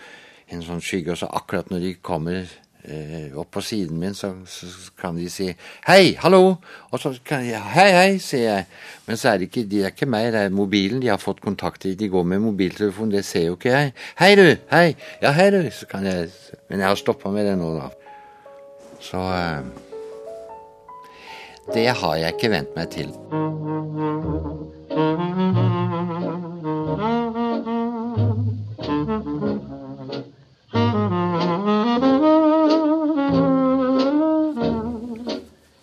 en 0.50 0.66
sånn 0.66 0.82
skygge, 0.84 1.14
og 1.14 1.22
så 1.22 1.30
akkurat 1.40 1.70
når 1.70 1.84
de 1.84 1.92
kommer 2.06 2.48
eh, 2.84 3.36
opp 3.38 3.52
på 3.54 3.64
siden 3.66 4.00
min, 4.02 4.16
så, 4.18 4.32
så, 4.50 4.68
kan 5.00 5.18
de 5.18 5.30
si 5.30 5.50
'hei, 5.86 6.16
hallo', 6.24 6.58
og 6.92 7.00
så 7.00 7.14
kan 7.26 7.46
jeg 7.46 7.62
'hei, 7.62 7.90
hei', 7.94 8.20
sier 8.20 8.46
jeg. 8.50 8.66
Men 9.06 9.18
så 9.18 9.30
er 9.30 9.38
det 9.38 9.50
ikke, 9.50 9.70
de 9.70 9.84
er 9.84 9.94
ikke 9.94 10.10
meg, 10.10 10.32
det 10.34 10.42
er 10.42 10.50
mobilen 10.50 11.02
de 11.02 11.08
har 11.08 11.22
fått 11.22 11.42
kontakt. 11.42 11.84
De 11.84 12.10
går 12.10 12.24
med 12.24 12.40
mobiltelefon, 12.40 13.12
det 13.12 13.26
ser 13.26 13.46
jo 13.48 13.56
ikke 13.58 13.70
jeg. 13.70 13.94
'Hei, 14.20 14.36
du', 14.36 14.58
'hei', 14.72 14.96
'ja, 15.22 15.32
hei, 15.32 15.50
du', 15.52 15.70
så 15.72 15.86
kan 15.86 16.06
jeg 16.06 16.30
Men 16.70 16.80
jeg 16.80 16.88
har 16.88 16.96
stoppa 16.96 17.30
med 17.30 17.46
det 17.46 17.58
nå, 17.58 17.74
da. 17.74 17.90
Så 19.02 19.18
eh, 19.18 19.89
Det 21.74 21.90
har 22.02 22.16
jeg 22.18 22.34
ikke 22.34 22.50
vent 22.50 22.76
meg 22.76 22.90
til. 22.90 23.12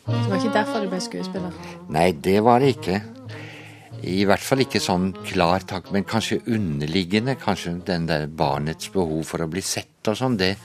Det 0.06 0.26
var 0.26 0.36
ikke 0.40 0.54
derfor 0.54 0.82
du 0.82 0.90
ble 0.90 1.00
skuespiller? 1.00 1.54
Nei, 1.88 2.10
det 2.12 2.42
var 2.42 2.58
det 2.60 2.74
ikke. 2.74 3.00
I 4.06 4.24
hvert 4.26 4.42
fall 4.42 4.66
ikke 4.66 4.82
sånn 4.82 5.12
klar 5.26 5.62
takk, 5.66 5.92
men 5.94 6.04
kanskje 6.06 6.42
underliggende. 6.50 7.38
Kanskje 7.38 7.78
den 7.86 8.10
der 8.10 8.26
barnets 8.26 8.90
behov 8.90 9.22
for 9.30 9.42
å 9.42 9.50
bli 9.50 9.62
sett 9.62 10.10
og 10.10 10.18
sånn. 10.18 10.36
Det, 10.38 10.56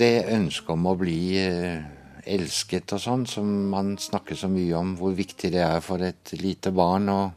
det 0.00 0.14
ønsket 0.32 0.72
om 0.72 0.88
å 0.88 0.96
bli 0.96 1.20
eh, 1.40 2.01
elsket 2.28 2.92
og 2.94 3.02
sånn, 3.02 3.26
som 3.26 3.48
man 3.72 3.94
snakker 4.00 4.38
så 4.38 4.50
mye 4.50 4.74
om, 4.78 4.94
hvor 4.98 5.14
viktig 5.16 5.52
det 5.54 5.62
er 5.64 5.80
for 5.84 6.02
et 6.04 6.34
lite 6.38 6.72
barn. 6.74 7.08
Og, 7.12 7.32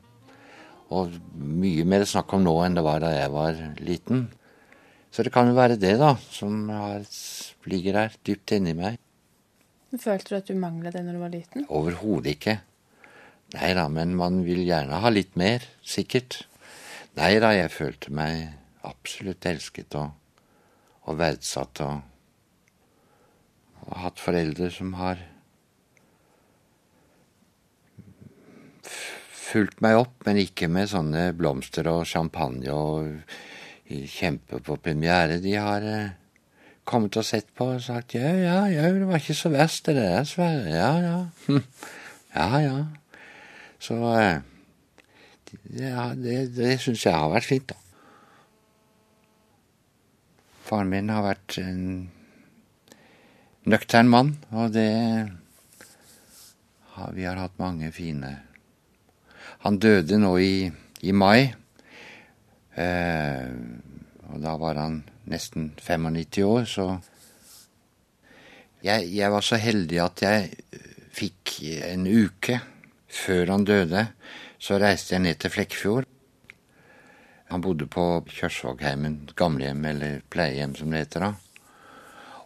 og 0.96 1.16
mye 1.36 1.86
mer 1.90 2.06
snakk 2.10 2.36
om 2.38 2.46
nå 2.46 2.56
enn 2.66 2.78
det 2.78 2.86
var 2.86 3.02
da 3.04 3.14
jeg 3.16 3.32
var 3.34 3.62
liten. 3.82 4.28
Så 5.16 5.24
det 5.24 5.32
kan 5.32 5.48
jo 5.48 5.56
være 5.56 5.80
det, 5.80 5.96
da, 6.02 6.14
som 6.32 6.68
har, 6.74 7.06
ligger 7.72 8.02
der 8.02 8.16
dypt 8.28 8.56
inni 8.58 8.76
meg. 8.78 9.00
Følte 9.96 10.34
du 10.34 10.38
at 10.42 10.50
du 10.50 10.58
mangla 10.60 10.92
det 10.92 11.06
når 11.06 11.16
du 11.16 11.22
var 11.22 11.32
liten? 11.32 11.68
Overhodet 11.72 12.36
ikke. 12.36 12.58
Nei 13.56 13.70
da, 13.78 13.86
men 13.88 14.16
man 14.20 14.42
vil 14.44 14.66
gjerne 14.66 15.00
ha 15.00 15.12
litt 15.14 15.38
mer, 15.40 15.64
sikkert. 15.86 16.42
Nei 17.16 17.38
da, 17.40 17.54
jeg 17.56 17.72
følte 17.72 18.12
meg 18.12 18.50
absolutt 18.86 19.48
elsket 19.48 19.96
og, 19.96 20.12
og 21.08 21.20
verdsatt 21.22 21.80
og, 21.86 22.04
og 23.86 23.98
hatt 24.02 24.22
foreldre 24.22 24.72
som 24.74 24.94
har 25.00 25.22
fulgt 29.46 29.82
meg 29.86 30.00
opp, 30.00 30.16
men 30.26 30.42
ikke 30.42 30.70
med 30.72 30.90
sånne 30.92 31.30
blomster 31.38 31.88
og 31.92 32.06
champagne 32.10 32.74
og 32.74 33.36
kjempe 33.86 34.60
på 34.66 34.78
premiere. 34.82 35.38
De 35.44 35.54
har 35.54 35.86
eh, 35.86 36.16
kommet 36.88 37.18
og 37.18 37.26
sett 37.26 37.52
på 37.56 37.70
og 37.76 37.84
sagt 37.86 38.18
ja, 38.18 38.32
ja, 38.34 38.58
ja, 38.72 38.90
det 38.94 39.08
var 39.10 39.22
ikke 39.22 39.38
så 39.38 39.54
verst 39.54 39.88
det 39.90 39.98
der, 40.00 40.26
Sverre. 40.28 40.74
Ja, 40.74 40.92
ja. 41.02 41.62
Ja, 42.36 42.60
ja. 42.60 42.80
Så 43.80 43.96
eh, 44.20 44.42
ja, 45.78 46.10
det, 46.20 46.40
det 46.58 46.74
syns 46.84 47.06
jeg 47.06 47.16
har 47.16 47.32
vært 47.32 47.48
fint, 47.48 47.72
da. 47.72 47.80
Faren 50.66 50.90
min 50.92 51.14
har 51.14 51.24
vært 51.24 51.60
en 51.62 51.86
nøktern 53.66 54.10
mann, 54.10 54.36
og 54.54 54.74
det 54.74 55.32
Vi 57.16 57.26
har 57.26 57.36
hatt 57.36 57.58
mange 57.60 57.92
fine 57.92 58.30
Han 59.66 59.80
døde 59.80 60.18
nå 60.18 60.38
i, 60.40 60.72
i 61.02 61.12
mai, 61.12 61.54
eh, 62.78 63.50
og 64.30 64.38
da 64.42 64.54
var 64.62 64.76
han 64.80 65.04
nesten 65.26 65.74
95 65.82 66.44
år, 66.46 66.66
så 66.70 66.86
jeg, 68.86 69.10
jeg, 69.10 69.32
var 69.34 69.42
så 69.42 69.58
heldig 69.58 70.00
at 70.04 70.22
jeg 70.22 70.52
fikk 71.18 71.56
en 71.90 72.06
uke 72.06 72.60
før 73.10 73.56
han 73.56 73.66
døde. 73.66 74.04
Så 74.62 74.78
reiste 74.78 75.16
jeg 75.16 75.24
ned 75.26 75.40
til 75.42 75.54
Flekkefjord. 75.56 76.06
Han 77.50 77.66
bodde 77.66 77.88
på 77.90 78.06
Kjørsvågheimen 78.30 79.24
gamlehjem, 79.38 79.82
eller 79.90 80.22
pleiehjem 80.30 80.78
som 80.78 80.94
det 80.94 81.06
heter 81.06 81.26
da. 81.26 81.34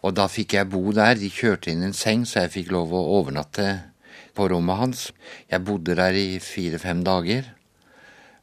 Og 0.00 0.16
da 0.16 0.26
fikk 0.32 0.56
jeg 0.56 0.70
bo 0.72 0.82
der. 0.96 1.18
De 1.20 1.28
kjørte 1.32 1.72
inn 1.72 1.84
en 1.84 1.96
seng, 1.96 2.24
så 2.24 2.46
jeg 2.46 2.54
fikk 2.56 2.72
lov 2.74 2.94
å 2.96 3.06
overnatte 3.18 3.68
på 4.36 4.48
rommet 4.48 4.80
hans. 4.80 5.06
Jeg 5.50 5.64
bodde 5.66 5.96
der 5.98 6.16
i 6.16 6.40
fire-fem 6.42 7.04
dager. 7.04 7.52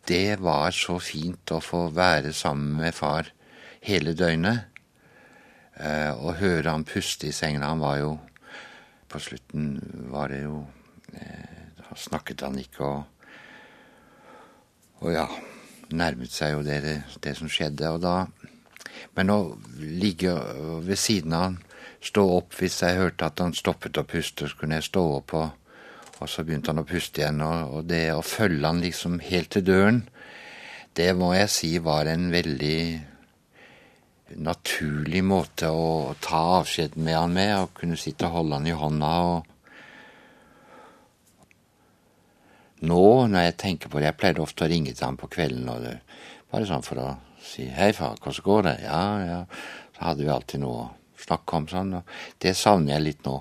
Det 0.08 0.38
var 0.39 0.72
så 0.72 1.00
fint 1.04 1.52
å 1.52 1.60
få 1.63 1.88
være 1.96 2.32
sammen 2.36 2.78
med 2.80 2.96
far 2.96 3.32
hele 3.84 4.13
døgnet. 4.15 4.70
Eh, 5.78 6.13
og 6.13 6.39
høre 6.39 6.72
han 6.72 6.88
puste 6.88 7.30
i 7.30 7.36
sengen. 7.36 7.65
Han 7.65 7.84
var 7.84 8.00
jo 8.02 8.17
På 9.08 9.20
slutten 9.24 9.78
var 10.12 10.28
det 10.28 10.41
jo 10.41 10.65
eh, 11.13 11.70
Da 11.78 11.96
snakket 11.96 12.41
han 12.43 12.58
ikke 12.60 12.84
og 12.84 13.04
Og 15.00 15.13
ja, 15.13 15.28
nærmet 15.93 16.34
seg 16.34 16.56
jo 16.56 16.63
det, 16.65 17.04
det 17.22 17.36
som 17.38 17.48
skjedde. 17.48 17.91
Og 17.93 18.02
da 18.02 18.26
Men 19.17 19.33
å 19.33 19.39
ligge 19.79 20.33
ved 20.86 20.99
siden 20.99 21.36
av 21.38 21.45
han, 21.47 21.57
stå 22.03 22.23
opp 22.38 22.55
hvis 22.60 22.81
jeg 22.83 22.99
hørte 22.99 23.27
at 23.27 23.41
han 23.41 23.55
stoppet 23.57 23.97
å 23.97 24.05
puste, 24.07 24.47
så 24.47 24.60
kunne 24.60 24.77
jeg 24.77 24.89
stå 24.89 25.03
opp, 25.17 25.33
og, 25.38 25.81
og 26.21 26.29
så 26.29 26.45
begynte 26.45 26.71
han 26.71 26.83
å 26.83 26.88
puste 26.88 27.23
igjen. 27.23 27.41
Og, 27.45 27.77
og 27.79 27.89
det 27.89 28.05
å 28.13 28.23
følge 28.25 28.65
han 28.67 28.83
liksom 28.83 29.19
helt 29.25 29.51
til 29.55 29.65
døren, 29.67 30.01
det 30.97 31.12
må 31.17 31.33
jeg 31.36 31.53
si 31.53 31.71
var 31.83 32.10
en 32.10 32.31
veldig 32.33 32.79
naturlig 34.36 35.21
måte 35.23 35.69
å 35.71 36.15
ta 36.21 36.39
avskjed 36.60 36.97
med 36.99 37.15
han 37.15 37.36
med, 37.36 37.53
å 37.57 37.69
kunne 37.73 37.99
sitte 37.99 38.27
og 38.27 38.39
holde 38.39 38.60
han 38.60 38.67
i 38.67 38.75
hånda 38.75 39.13
og 39.27 39.53
Nå, 42.77 43.25
når 43.25 43.41
jeg 43.41 43.53
tenker 43.57 43.89
på 43.89 43.97
det 43.97 44.12
Jeg 44.12 44.17
pleide 44.21 44.41
ofte 44.43 44.67
å 44.67 44.69
ringe 44.69 44.91
til 44.93 45.07
ham 45.07 45.15
på 45.17 45.31
kvelden, 45.33 45.65
og 45.73 45.81
det, 45.81 45.95
bare 46.51 46.67
sånn 46.69 46.86
for 46.86 47.01
å 47.01 47.07
si 47.47 47.67
'hei, 47.71 47.91
far, 47.93 48.17
hvordan 48.21 48.43
går 48.43 48.63
det?' 48.67 48.79
Ja, 48.83 49.01
ja. 49.25 49.41
Så 49.97 50.03
hadde 50.03 50.23
vi 50.23 50.29
alltid 50.29 50.62
noe 50.62 50.81
å 50.83 50.89
snakke 51.17 51.57
om 51.57 51.67
sånn, 51.67 51.93
og 51.99 52.03
det 52.43 52.53
savner 52.55 52.97
jeg 52.97 53.05
litt 53.05 53.25
nå. 53.25 53.38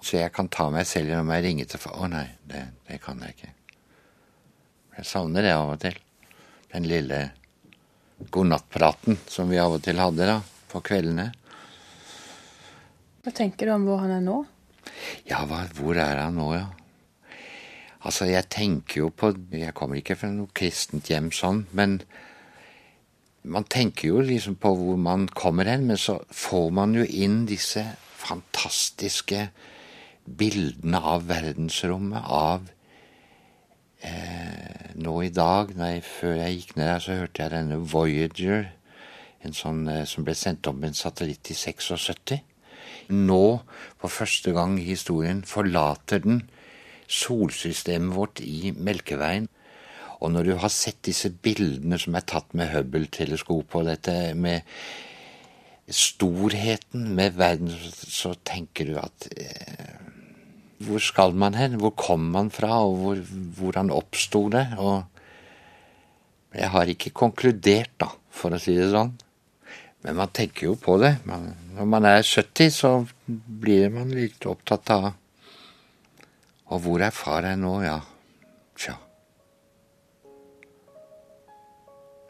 Så 0.00 0.20
jeg 0.20 0.32
kan 0.32 0.48
ta 0.52 0.68
meg 0.70 0.86
selv 0.86 1.10
når 1.10 1.34
jeg 1.34 1.44
ringer 1.48 1.70
til 1.70 1.82
far. 1.82 1.96
Å 1.98 2.10
nei, 2.10 2.26
det, 2.46 2.62
det 2.86 3.00
kan 3.02 3.18
jeg 3.24 3.34
ikke. 3.34 3.52
Jeg 4.98 5.08
savner 5.08 5.42
det 5.42 5.54
av 5.56 5.72
og 5.74 5.80
til. 5.82 5.96
Den 6.72 6.86
lille 6.86 7.18
godnattpraten 8.32 9.18
som 9.28 9.50
vi 9.50 9.58
av 9.60 9.74
og 9.76 9.82
til 9.84 9.98
hadde 10.00 10.28
da, 10.28 10.38
på 10.70 10.80
kveldene. 10.84 11.26
Hva 13.24 13.32
tenker 13.34 13.66
du 13.66 13.74
om 13.74 13.86
hvor 13.88 14.04
han 14.04 14.14
er 14.14 14.22
nå? 14.24 14.38
Ja, 15.26 15.42
hva, 15.48 15.64
hvor 15.74 15.98
er 15.98 16.22
han 16.22 16.38
nå, 16.38 16.52
ja? 16.54 16.66
Altså, 18.06 18.28
jeg 18.30 18.46
tenker 18.52 19.00
jo 19.00 19.10
på 19.10 19.32
Jeg 19.50 19.74
kommer 19.74 19.98
ikke 19.98 20.16
fra 20.18 20.30
noe 20.30 20.52
kristent 20.54 21.10
hjem 21.10 21.32
sånn, 21.34 21.64
men 21.74 22.00
man 23.46 23.66
tenker 23.70 24.10
jo 24.10 24.22
liksom 24.22 24.56
på 24.58 24.72
hvor 24.74 24.98
man 24.98 25.28
kommer 25.30 25.68
hen, 25.70 25.86
men 25.86 25.98
så 25.98 26.18
får 26.34 26.70
man 26.74 26.94
jo 26.98 27.04
inn 27.06 27.44
disse 27.46 27.84
fantastiske 28.18 29.48
bildene 30.26 30.98
av 30.98 31.28
verdensrommet, 31.28 32.26
av 32.26 32.66
eh, 34.02 34.72
Nå 34.96 35.12
i 35.26 35.28
dag, 35.28 35.74
nei, 35.76 36.00
før 36.00 36.38
jeg 36.40 36.56
gikk 36.56 36.76
ned 36.78 36.88
her, 36.88 37.02
så 37.04 37.18
hørte 37.20 37.42
jeg 37.42 37.52
denne 37.52 37.76
Voyager, 37.92 38.70
en 39.44 39.54
sånn 39.54 39.84
eh, 39.92 40.04
som 40.08 40.26
ble 40.26 40.34
sendt 40.34 40.66
opp 40.70 40.78
med 40.80 40.94
en 40.94 40.98
satellitt 40.98 41.52
i 41.52 41.58
76. 41.58 42.38
Nå, 43.12 43.42
for 44.00 44.10
første 44.10 44.54
gang 44.56 44.78
i 44.80 44.88
historien, 44.88 45.44
forlater 45.46 46.24
den 46.24 46.46
solsystemet 47.08 48.16
vårt 48.16 48.42
i 48.44 48.72
Melkeveien. 48.76 49.48
Og 50.20 50.32
når 50.32 50.48
du 50.48 50.54
har 50.62 50.72
sett 50.72 51.02
disse 51.04 51.30
bildene 51.30 51.98
som 52.00 52.16
er 52.16 52.24
tatt 52.28 52.54
med 52.56 52.72
Hubble-teleskop, 52.72 53.74
og 53.76 53.88
dette 53.90 54.14
med 54.38 54.64
storheten 55.92 57.12
med 57.14 57.36
verden, 57.38 57.70
så 57.70 58.34
tenker 58.46 58.88
du 58.88 58.96
at 58.98 59.28
eh, 59.36 59.92
Hvor 60.82 61.00
skal 61.00 61.32
man 61.32 61.54
hen? 61.56 61.78
Hvor 61.80 61.94
kom 61.96 62.24
man 62.32 62.50
fra, 62.50 62.82
og 62.84 62.96
hvor, 63.00 63.20
hvordan 63.58 63.92
oppsto 63.94 64.48
det? 64.52 64.66
Og 64.76 65.04
jeg 66.56 66.68
har 66.72 66.90
ikke 66.92 67.14
konkludert, 67.16 67.94
da, 68.00 68.10
for 68.30 68.52
å 68.52 68.60
si 68.60 68.74
det 68.76 68.90
sånn. 68.92 69.14
Men 70.04 70.18
man 70.20 70.32
tenker 70.36 70.68
jo 70.68 70.74
på 70.78 70.98
det. 71.00 71.16
Man, 71.28 71.48
når 71.76 71.88
man 71.90 72.08
er 72.08 72.20
70, 72.22 72.70
så 72.72 72.90
blir 73.26 73.88
man 73.94 74.12
litt 74.14 74.44
opptatt 74.48 74.92
av 74.94 75.08
Og 76.66 76.78
hvor 76.80 76.98
er 76.98 77.10
far 77.10 77.40
hen 77.46 77.58
nå? 77.58 77.80
Ja, 77.80 78.00
tja. 78.78 78.92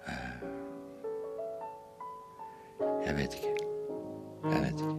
Eh, 0.09 0.37
Jeg 3.07 3.16
vet 3.16 3.35
ikke. 3.35 3.57
Jeg 4.44 4.61
vet 4.62 4.81
ikke. 4.81 4.96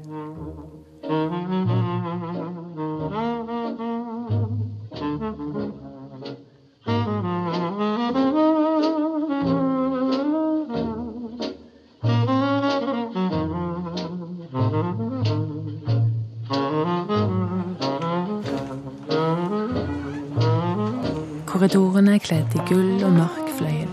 Korridorene 21.58 22.12
er 22.14 22.22
kledd 22.22 22.54
i 22.54 22.60
gull 22.70 23.00
og 23.02 23.16
mørk 23.16 23.48
fløyel. 23.58 23.88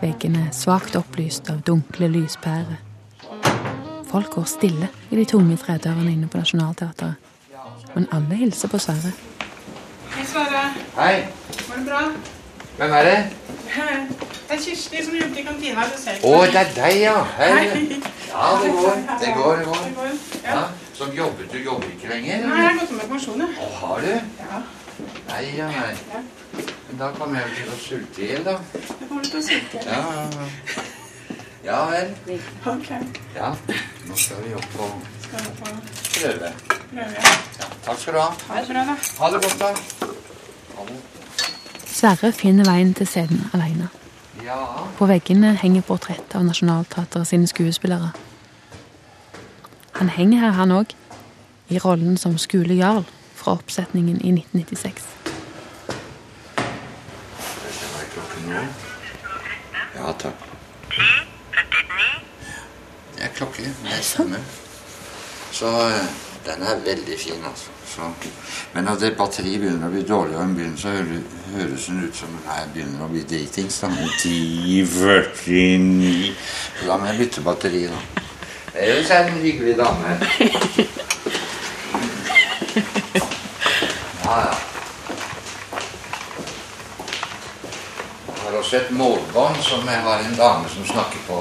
Veggene 0.00 0.46
er 0.46 0.54
svakt 0.56 0.94
opplyst 0.96 1.50
av 1.52 1.58
dunkle 1.66 2.08
lyspærer. 2.08 2.78
Folk 4.08 4.30
går 4.32 4.46
stille 4.48 4.88
i 5.12 5.18
de 5.18 5.26
tunge 5.28 5.58
tredørene 5.60 6.14
inne 6.14 6.30
på 6.32 6.40
Nationaltheatret. 6.40 7.20
Men 7.92 8.08
alle 8.16 8.38
hilser 8.40 8.72
på 8.72 8.80
Sverre. 8.80 9.12
Hei, 10.14 10.24
Sverre. 10.32 10.64
Hei, 10.96 11.12
Går 11.68 11.76
det 11.76 11.84
bra? 11.90 12.00
hvem 12.80 12.96
er 13.02 13.08
det? 13.10 13.18
Det 14.48 14.56
er 14.58 14.64
Kirsti 14.64 15.04
som 15.04 15.14
jobber 15.20 15.38
i 15.40 15.42
kantina. 15.44 15.84
Du 15.92 16.00
ser 16.00 16.24
Å, 16.28 16.32
det 16.52 16.60
er 16.62 16.72
deg, 16.76 16.96
ja. 17.04 17.14
Hei. 17.36 17.52
Hei. 17.52 18.02
Ja, 18.32 18.48
det 18.64 18.72
går. 18.80 18.98
Det 19.20 19.30
går, 19.36 19.56
det 19.60 19.66
går. 19.68 19.84
Det 19.84 19.96
går, 20.00 20.12
Ja, 20.44 20.56
Ja. 20.56 20.62
Som 20.96 21.12
jobbet, 21.16 21.52
du 21.52 21.58
jobber 21.64 21.88
ikke 21.92 22.08
lenger? 22.16 22.46
Nei, 22.48 22.58
jeg 22.64 22.68
har 22.70 22.78
gått 22.80 22.92
med 22.96 23.08
pensjon. 23.12 23.44
Har 23.80 24.04
du? 24.04 24.12
Ja. 24.40 24.60
Nei, 25.30 25.42
ja, 25.56 25.68
nei. 25.72 25.94
Men 26.12 26.28
da 26.98 27.10
kommer 27.16 27.40
jeg 27.40 27.54
til 27.56 27.70
å 27.72 27.78
sulte 27.80 28.22
i 28.22 28.28
hjel, 28.32 28.44
da. 28.46 28.56
Det 28.72 29.08
kommer 29.08 29.22
du 29.24 29.30
til 29.30 29.40
å 29.40 29.44
sulte. 29.46 29.84
Ja, 29.86 30.00
ja, 30.16 30.24
ja. 30.36 30.84
Ja 31.62 31.78
vel. 31.86 32.08
Ok. 32.66 32.88
Ja, 33.36 33.52
nå 34.08 34.16
skal 34.18 34.42
vi 34.42 34.54
opp 34.58 34.78
og 34.82 34.96
prøve. 35.30 35.76
prøve? 36.16 36.52
Ja. 36.96 37.06
Ja, 37.14 37.68
takk 37.86 37.98
skal 38.02 38.16
du 38.16 38.18
ha. 38.18 38.28
Ha 38.48 38.60
det 38.60 38.68
bra, 38.72 38.84
da. 38.88 38.96
Ha 39.18 39.30
det 39.30 39.42
godt, 39.44 39.58
da. 39.60 39.70
Ha 40.76 40.86
det. 40.88 40.98
Sverre 41.86 42.32
finner 42.34 42.66
veien 42.66 42.94
til 42.98 43.06
scenen 43.06 43.46
alene. 43.54 43.88
Ja. 44.42 44.58
På 44.98 45.06
veggene 45.06 45.54
henger 45.60 45.86
portrett 45.86 46.34
av 46.34 46.42
Nationaltheatret 46.44 47.30
sine 47.30 47.46
skuespillere. 47.46 48.10
Han 50.00 50.08
henger 50.10 50.42
her, 50.42 50.56
han 50.58 50.74
òg, 50.74 50.96
i 51.70 51.78
rollen 51.78 52.16
som 52.18 52.34
skolejarl 52.38 53.04
fra 53.38 53.54
oppsetningen 53.54 54.18
i 54.18 54.32
1996. 54.34 55.04
Hva 56.56 58.00
er 58.02 58.08
klokken 58.16 58.41
nå? 58.56 58.62
Ja, 59.96 60.12
takk. 60.18 60.34
Det 63.16 63.22
er 63.28 63.32
klokke. 63.36 63.62
Det 63.62 63.70
er 63.98 64.02
samme. 64.02 64.36
Så 65.52 65.66
eh, 65.88 66.04
den 66.46 66.62
er 66.66 66.76
veldig 66.84 67.18
fin, 67.18 67.44
altså. 67.44 67.68
Så, 67.92 68.00
men 68.72 68.84
når 68.88 68.94
det 69.02 69.16
batteriet 69.18 69.60
begynner 69.60 69.86
å 69.86 69.90
bli 69.92 70.02
dårligere 70.08 70.42
enn 70.46 70.54
begynnelsen, 70.56 70.88
så 70.88 70.92
høres 71.58 71.86
den 71.90 72.04
ut 72.06 72.16
som 72.16 72.28
den 72.32 72.46
her 72.48 72.64
begynner 72.72 73.04
å 73.04 73.08
bli 73.12 73.22
dritings. 73.28 73.76
da. 73.82 73.86
1049 73.92 76.32
Så 76.80 76.82
da 76.88 76.94
må 76.96 77.04
jeg 77.10 77.18
bytte 77.20 77.40
batteri, 77.44 77.82
da. 77.92 78.00
Ellers 78.72 79.10
er 79.12 79.20
det 79.28 79.32
en 79.36 79.44
hyggelig 79.44 79.76
dame. 79.78 80.08
Ja, 84.32 84.40
ja. 84.40 84.54
Jeg 88.28 88.54
har 88.54 88.61
også 88.72 88.86
et 88.86 88.92
målbånd 88.96 89.56
som 89.60 89.84
jeg 89.84 90.00
har 90.00 90.20
en 90.24 90.36
dame 90.36 90.68
som 90.68 90.84
snakker 90.86 91.18
på 91.26 91.40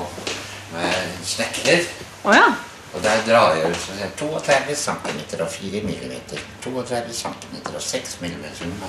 med 0.74 0.84
en 0.84 1.14
snekrer. 1.24 1.86
Oh, 2.24 2.36
ja. 2.36 2.50
Og 2.92 3.00
der 3.04 3.22
drar 3.24 3.56
jeg 3.56 3.72
ut 3.72 3.80
så 3.80 3.96
sier 3.96 4.12
32 4.20 4.76
cm 4.76 5.22
og 5.40 5.48
4 5.54 5.82
mm. 5.86 6.18
32 6.64 7.14
cm 7.16 7.56
og 7.72 7.82
6 7.82 8.18
mm. 8.20 8.44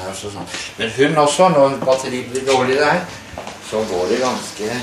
Også 0.09 0.33
sånn. 0.35 0.51
Men 0.79 0.91
hun 0.97 1.23
også, 1.23 1.49
når 1.55 1.79
batteriet 1.87 2.33
blir 2.33 2.47
dårlig 2.49 2.81
der, 2.83 3.05
så 3.71 3.85
går 3.93 4.11
det 4.11 4.21
ganske 4.25 4.75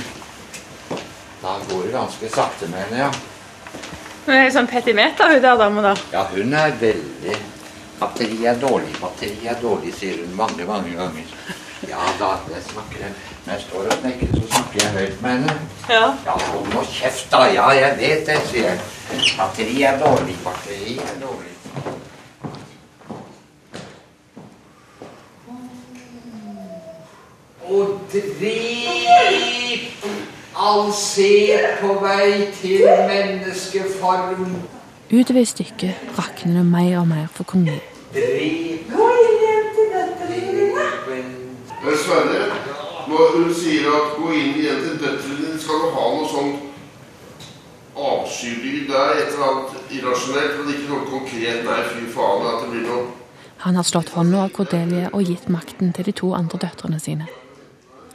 Da 1.42 1.60
går 1.68 1.84
det 1.84 1.94
ganske 1.94 2.30
sakte 2.32 2.68
med 2.68 2.86
henne, 2.86 3.08
ja. 3.08 3.12
Hun 4.26 4.36
er 4.38 4.52
sånn 4.56 4.72
petimeter, 4.72 5.34
hun 5.34 5.44
der 5.44 5.60
dama 5.60 5.90
da? 5.90 5.98
Ja, 6.16 6.28
hun 6.32 6.56
er 6.56 6.80
veldig 6.80 7.40
Batteriet 8.00 8.54
er 8.54 8.60
dårlig, 8.62 8.94
batteriet 9.02 9.52
er 9.52 9.60
dårlig, 9.60 9.92
sier 10.00 10.22
hun 10.22 10.32
mange, 10.40 10.64
mange 10.64 10.96
ganger. 10.96 11.34
Ja 11.88 11.98
da, 12.20 12.30
det 12.48 12.64
snakker 12.72 13.00
jeg. 13.00 13.12
Når 13.46 13.54
jeg 13.54 13.62
står 13.62 13.86
og 13.86 13.94
snakker, 14.02 14.28
så 14.34 14.48
snakker 14.48 14.80
jeg 14.84 14.92
høyt 14.98 15.22
med 15.22 15.32
henne. 15.32 15.60
Ja. 15.90 16.08
Ja, 16.26 16.36
hold 16.52 16.68
nå 16.74 16.84
kjeft, 16.92 17.32
da. 17.32 17.44
Ja, 17.54 17.70
jeg 17.70 17.98
vet 18.02 18.28
det, 18.28 18.40
sier 18.50 18.68
jeg. 18.68 18.80
Batteri 19.38 19.82
er 19.88 20.00
dårlig, 20.02 20.36
batteri 20.44 20.98
er 21.00 21.16
dårlig. 21.24 21.56
Og 27.70 28.00
drip 28.12 30.06
all 30.60 30.92
ser 30.94 31.78
på 31.80 31.96
vei 32.04 32.50
til 32.60 32.84
menneskeform. 33.08 34.58
Utover 35.10 35.42
i 35.42 35.46
stykket 35.46 36.18
rakner 36.20 36.60
det 36.60 36.66
mer 36.66 37.00
og 37.00 37.08
mer 37.08 37.32
for 37.34 37.48
kongen. 37.48 37.80
Liv. 38.14 39.19
Sverre, 42.04 42.42
når 43.10 43.24
hun 43.36 43.54
sier 43.54 43.88
at 43.98 44.18
'gå 44.18 44.32
inn 44.32 44.56
igjen 44.60 44.82
til 44.86 44.98
døtrene 45.04 45.38
dine', 45.42 45.60
skal 45.60 45.82
du 45.84 45.88
ha 45.96 46.06
noe 46.16 46.28
sånn 46.34 46.52
avskyelig 48.10 48.88
der? 48.88 49.10
Et 49.22 49.34
eller 49.34 49.48
annet 49.50 49.94
irrasjonelt, 49.98 50.54
men 50.60 50.74
ikke 50.74 50.90
noe 50.92 51.10
konkret 51.14 51.64
'nei, 51.66 51.82
fy 51.92 52.06
faen', 52.16 52.48
at 52.52 52.62
det 52.64 52.70
blir 52.72 52.86
noe 52.88 53.06
Han 53.58 53.76
har 53.76 53.84
slått 53.84 54.10
hånda 54.16 54.44
av 54.44 54.50
Cordelia 54.56 55.10
og 55.14 55.24
gitt 55.28 55.50
makten 55.50 55.94
til 55.94 56.06
de 56.06 56.12
to 56.12 56.34
andre 56.34 56.58
døtrene 56.58 57.00
sine. 57.00 57.28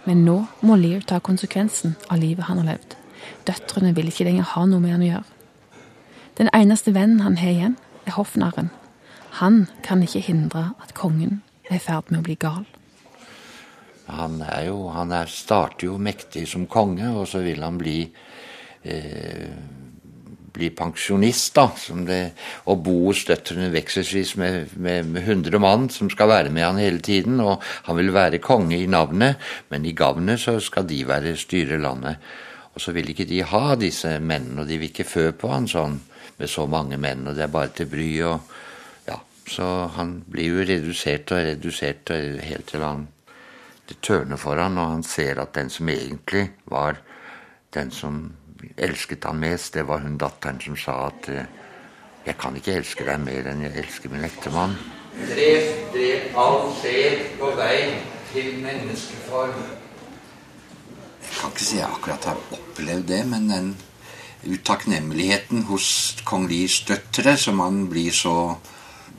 Men 0.05 0.25
nå 0.25 0.47
må 0.61 0.77
Lear 0.77 1.01
ta 1.01 1.19
konsekvensen 1.19 1.97
av 2.09 2.19
livet 2.19 2.45
han 2.45 2.59
har 2.59 2.65
levd. 2.65 2.97
Døtrene 3.47 3.95
vil 3.95 4.09
ikke 4.09 4.25
lenger 4.25 4.43
ha 4.55 4.65
noe 4.65 4.81
med 4.81 4.91
han 4.93 5.03
å 5.03 5.11
gjøre. 5.11 5.31
Den 6.39 6.49
eneste 6.55 6.95
vennen 6.95 7.21
han 7.21 7.37
har 7.37 7.51
igjen, 7.51 7.77
er 8.07 8.17
hoffnarren. 8.17 8.71
Han 9.41 9.67
kan 9.83 10.03
ikke 10.03 10.21
hindre 10.21 10.71
at 10.83 10.95
kongen 10.95 11.43
er 11.71 11.77
i 11.77 11.83
ferd 11.83 12.11
med 12.11 12.21
å 12.21 12.27
bli 12.27 12.35
gal. 12.41 12.65
Han, 14.07 14.41
er 14.43 14.67
jo, 14.69 14.89
han 14.93 15.15
er, 15.17 15.31
starter 15.31 15.89
jo 15.89 15.97
mektig 15.99 16.45
som 16.51 16.67
konge, 16.71 17.09
og 17.15 17.27
så 17.29 17.41
vil 17.45 17.63
han 17.65 17.79
bli 17.81 17.99
eh, 18.85 19.49
bli 20.55 20.71
pensjonist, 20.71 21.57
da. 21.57 21.67
Det, 22.07 22.21
og 22.71 22.83
bo 22.87 22.95
hos 23.09 23.25
døtrene 23.29 23.71
vekselvis 23.75 24.35
med, 24.41 24.75
med, 24.79 25.11
med 25.11 25.27
100 25.27 25.61
mann 25.63 25.89
som 25.93 26.11
skal 26.13 26.31
være 26.31 26.53
med 26.55 26.67
han 26.67 26.81
hele 26.83 27.03
tiden. 27.05 27.41
Og 27.43 27.63
han 27.89 27.99
vil 27.99 28.15
være 28.15 28.43
konge 28.45 28.79
i 28.79 28.91
navnet, 28.91 29.41
men 29.73 29.87
i 29.87 29.95
gavnet 29.97 30.43
så 30.43 30.59
skal 30.63 30.87
de 30.89 31.03
være 31.09 31.37
styre 31.41 31.81
landet. 31.83 32.23
Og 32.75 32.83
så 32.83 32.95
vil 32.95 33.11
ikke 33.11 33.29
de 33.31 33.43
ha 33.47 33.79
disse 33.79 34.17
mennene, 34.21 34.63
og 34.63 34.71
de 34.71 34.79
vil 34.79 34.91
ikke 34.91 35.07
fø 35.07 35.31
på 35.39 35.51
han 35.53 35.69
sånn 35.71 35.99
med 36.39 36.51
så 36.51 36.67
mange 36.67 36.99
menn, 36.99 37.29
og 37.29 37.37
det 37.37 37.45
er 37.47 37.53
bare 37.53 37.75
til 37.75 37.91
bry 37.91 38.11
og 38.27 38.55
Ja, 39.05 39.19
så 39.47 39.67
han 39.95 40.17
blir 40.27 40.57
jo 40.57 40.65
redusert 40.67 41.31
og 41.37 41.45
redusert 41.45 42.11
helt 42.43 42.67
til 42.71 42.83
han 42.83 43.05
det 43.89 44.01
tørner 44.01 44.41
for 44.41 44.61
han, 44.61 44.79
og 44.79 44.95
han 44.97 45.05
ser 45.07 45.41
at 45.43 45.55
den 45.55 45.71
som 45.71 45.89
egentlig 45.89 46.47
var 46.71 47.01
den 47.75 47.91
som 47.93 48.33
elsket 48.77 49.25
han 49.29 49.41
mest, 49.43 49.75
det 49.75 49.85
var 49.89 50.05
hun 50.05 50.19
datteren 50.19 50.61
som 50.61 50.77
sa 50.77 51.07
at 51.09 51.29
eh, 51.29 51.47
'Jeg 52.25 52.39
kan 52.41 52.55
ikke 52.57 52.73
elske 52.73 53.05
deg 53.05 53.21
mer 53.21 53.51
enn 53.51 53.63
jeg 53.67 53.77
elsker 53.77 54.09
min 54.09 54.25
ektemann'. 54.25 54.79
Drev, 55.29 55.67
drev 55.93 56.39
all 56.41 56.71
sjel 56.81 57.19
på 57.37 57.51
vei 57.59 58.01
til 58.33 58.63
menneskeform. 58.63 59.59
Jeg 61.21 61.35
kan 61.41 61.53
ikke 61.53 61.65
si 61.65 61.77
jeg 61.77 61.91
akkurat 61.91 62.25
har 62.25 62.41
opplevd 62.57 63.05
det, 63.09 63.27
men 63.29 63.51
den 63.51 63.77
utakknemligheten 64.45 65.67
hos 65.69 66.17
kong 66.25 66.49
Lirs 66.49 66.81
døtre, 66.89 67.37
som 67.37 67.61
han 67.61 67.85
blir 67.93 68.13
så 68.13 68.57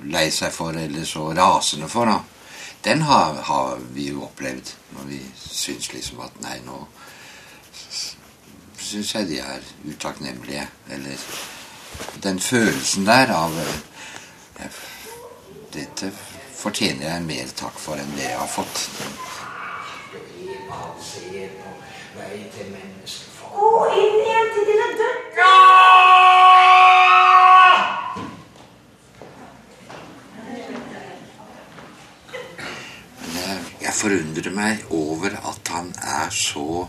lei 0.04 0.30
seg 0.34 0.54
for, 0.54 0.74
eller 0.74 1.06
så 1.06 1.30
rasende 1.38 1.90
for, 1.90 2.10
da, 2.10 2.20
den 2.86 3.02
har, 3.02 3.42
har 3.50 3.80
vi 3.96 4.10
jo 4.12 4.24
opplevd. 4.28 4.74
Når 4.96 5.10
vi 5.10 5.20
syns 5.42 5.92
liksom 5.94 6.22
at 6.26 6.38
nei, 6.46 6.60
nå 6.66 6.84
syns 8.86 9.16
jeg 9.16 9.30
de 9.32 9.40
er 9.42 9.66
utakknemlige. 9.90 10.68
Eller 10.94 11.26
den 12.24 12.40
følelsen 12.40 13.06
der 13.06 13.34
av 13.34 13.58
jeg, 13.60 14.70
Dette 15.76 16.08
fortjener 16.56 17.10
jeg 17.10 17.24
mer 17.26 17.50
takk 17.60 17.76
for 17.80 18.00
enn 18.00 18.14
det 18.16 18.30
jeg 18.30 18.38
har 18.40 18.48
fått. 18.48 18.86
Gå 23.56 23.74
inn 23.96 24.16
igjen 24.22 24.50
til 24.56 24.66
dine 24.70 24.88
døtre! 25.00 25.50
Men 33.20 33.38
jeg, 33.40 33.60
jeg 33.82 33.95
forundrer 34.06 34.54
meg 34.54 34.84
over 34.94 35.34
at 35.34 35.70
han 35.74 35.88
er 35.98 36.30
så 36.30 36.84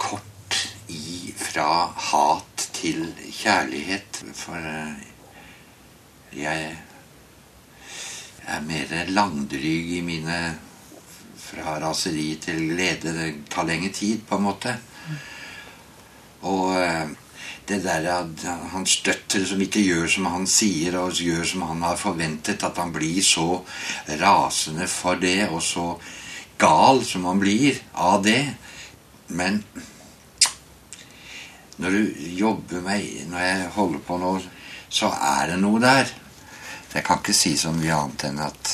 kort 0.00 0.56
i 0.90 1.30
fra 1.38 1.86
hat 2.08 2.64
til 2.74 3.12
kjærlighet. 3.30 4.24
For 4.34 4.58
eh, 4.58 5.04
jeg 6.34 6.72
er 8.46 8.64
mer 8.66 8.96
langdryg 9.14 9.98
i 10.00 10.04
mine 10.06 10.40
Fra 11.46 11.76
raseri 11.78 12.40
til 12.42 12.72
glede. 12.72 13.12
Det 13.14 13.26
tar 13.50 13.68
lengre 13.68 13.92
tid, 13.94 14.24
på 14.26 14.34
en 14.34 14.42
måte. 14.48 14.72
Og 16.42 16.72
eh, 16.80 17.12
det 17.66 17.80
der 17.82 18.06
at 18.12 18.44
han 18.72 18.86
støtter 18.86 19.44
som 19.46 19.60
ikke 19.62 19.82
gjør 19.82 20.06
som 20.10 20.28
han 20.30 20.46
sier, 20.46 20.98
og 21.00 21.18
gjør 21.18 21.44
som 21.44 21.64
han 21.66 21.82
har 21.82 21.98
forventet, 21.98 22.62
at 22.62 22.78
han 22.78 22.92
blir 22.94 23.22
så 23.24 23.62
rasende 24.20 24.86
for 24.90 25.18
det, 25.20 25.48
og 25.50 25.62
så 25.62 25.88
gal 26.58 27.02
som 27.04 27.26
han 27.26 27.42
blir 27.42 27.80
av 27.92 28.22
det. 28.24 28.42
Men 29.28 29.62
når 31.76 31.90
du 31.90 32.28
jobber 32.38 32.80
meg 32.80 33.26
Når 33.28 33.40
jeg 33.42 33.68
holder 33.74 33.98
på 34.06 34.16
nå, 34.16 34.30
så 34.88 35.10
er 35.10 35.50
det 35.50 35.58
noe 35.60 35.80
der. 35.82 36.08
Jeg 36.94 37.04
kan 37.04 37.18
ikke 37.20 37.34
si 37.36 37.56
så 37.60 37.74
mye 37.74 37.92
annet 37.92 38.28
enn 38.30 38.38
at 38.40 38.70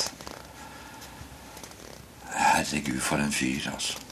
Herregud, 2.33 3.01
for 3.01 3.19
en 3.19 3.33
fyr, 3.33 3.67
altså. 3.73 4.02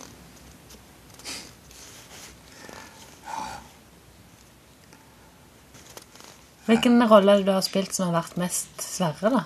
Hvilken 6.71 7.03
rolle 7.03 7.33
er 7.35 7.41
du 7.43 7.51
har 7.51 7.63
spilt 7.65 7.91
som 7.91 8.07
har 8.07 8.21
vært 8.21 8.37
mest 8.39 8.79
Sverre, 8.79 9.27
da? 9.33 9.41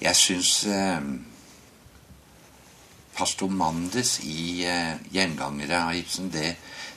Jeg 0.00 0.16
syns 0.16 0.52
eh, 0.64 1.02
pastor 3.12 3.52
Mandes 3.52 4.14
i 4.24 4.64
eh, 4.64 4.96
'Gjengangere' 5.12 5.82
av 5.90 5.98
Ibsen, 5.98 6.30
det, 6.32 6.54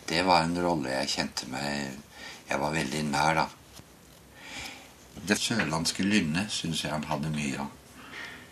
det 0.07 0.23
var 0.23 0.45
en 0.45 0.55
rolle 0.63 0.93
jeg 0.93 1.11
kjente 1.17 1.49
meg 1.51 1.99
Jeg 2.47 2.61
var 2.61 2.71
veldig 2.71 3.03
nær, 3.09 3.41
da. 3.41 3.45
Det 5.27 5.37
sørlandske 5.41 6.05
lynnet 6.05 6.51
syns 6.53 6.83
jeg 6.85 6.93
han 6.93 7.07
hadde 7.09 7.31
mye 7.33 7.59
av. 7.59 7.71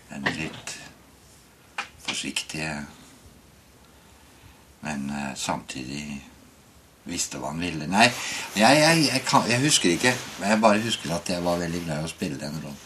Den 0.10 0.28
litt 0.36 0.76
forsiktige 2.04 2.86
Men 4.82 5.10
eh, 5.10 5.36
samtidig 5.36 6.33
visste 7.06 7.38
hva 7.42 7.50
han 7.52 7.60
ville. 7.64 7.88
Nei, 7.92 8.08
jeg, 8.56 8.80
jeg, 8.80 9.06
jeg, 9.12 9.22
kan, 9.28 9.44
jeg 9.50 9.60
husker 9.66 9.90
ikke. 9.96 10.14
Men 10.40 10.50
jeg 10.54 10.62
bare 10.64 10.82
husker 10.86 11.16
at 11.16 11.30
jeg 11.30 11.44
var 11.46 11.60
veldig 11.62 11.84
glad 11.86 12.02
i 12.02 12.08
å 12.08 12.12
spille 12.12 12.40
den 12.40 12.60
rollen. 12.64 12.80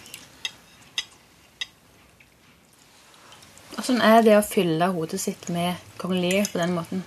Hvordan 3.78 4.02
er 4.02 4.24
det 4.26 4.36
å 4.40 4.46
fylle 4.46 4.88
hodet 4.96 5.20
sitt 5.22 5.50
med 5.54 5.78
kong 6.02 6.16
Lear 6.18 6.48
på 6.50 6.58
den 6.62 6.74
måten? 6.74 7.04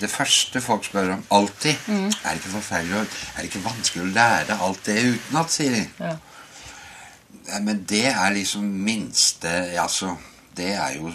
Det 0.00 0.08
første 0.08 0.60
folk 0.64 0.84
spør 0.86 1.14
om 1.16 1.22
alltid, 1.36 1.76
Mm. 1.88 2.06
er 2.08 2.28
det 2.28 2.40
ikke 2.40 2.54
forferdelig 2.56 3.00
Er 3.00 3.36
det 3.36 3.44
ikke 3.50 3.64
vanskelig 3.64 4.02
å 4.02 4.12
lære 4.14 4.58
alt 4.60 4.84
det 4.86 4.98
utenat, 5.14 5.50
sier 5.52 5.70
de. 5.70 5.86
Ja, 6.00 7.58
Men 7.60 7.84
det 7.88 8.06
er 8.06 8.30
liksom 8.30 8.62
minste 8.62 9.48
Altså, 9.80 10.16
det 10.56 10.72
er 10.74 10.94
jo 10.96 11.12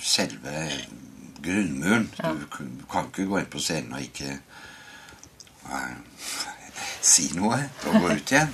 selve 0.00 0.70
grunnmuren. 1.44 2.08
Du, 2.16 2.46
du 2.80 2.84
kan 2.90 3.10
ikke 3.10 3.28
gå 3.30 3.40
inn 3.40 3.52
på 3.52 3.62
scenen 3.62 3.94
og 3.96 4.04
ikke 4.04 4.38
uh, 5.68 5.94
si 7.04 7.30
noe 7.36 7.60
og 7.84 8.00
gå 8.00 8.16
ut 8.16 8.34
igjen. 8.34 8.52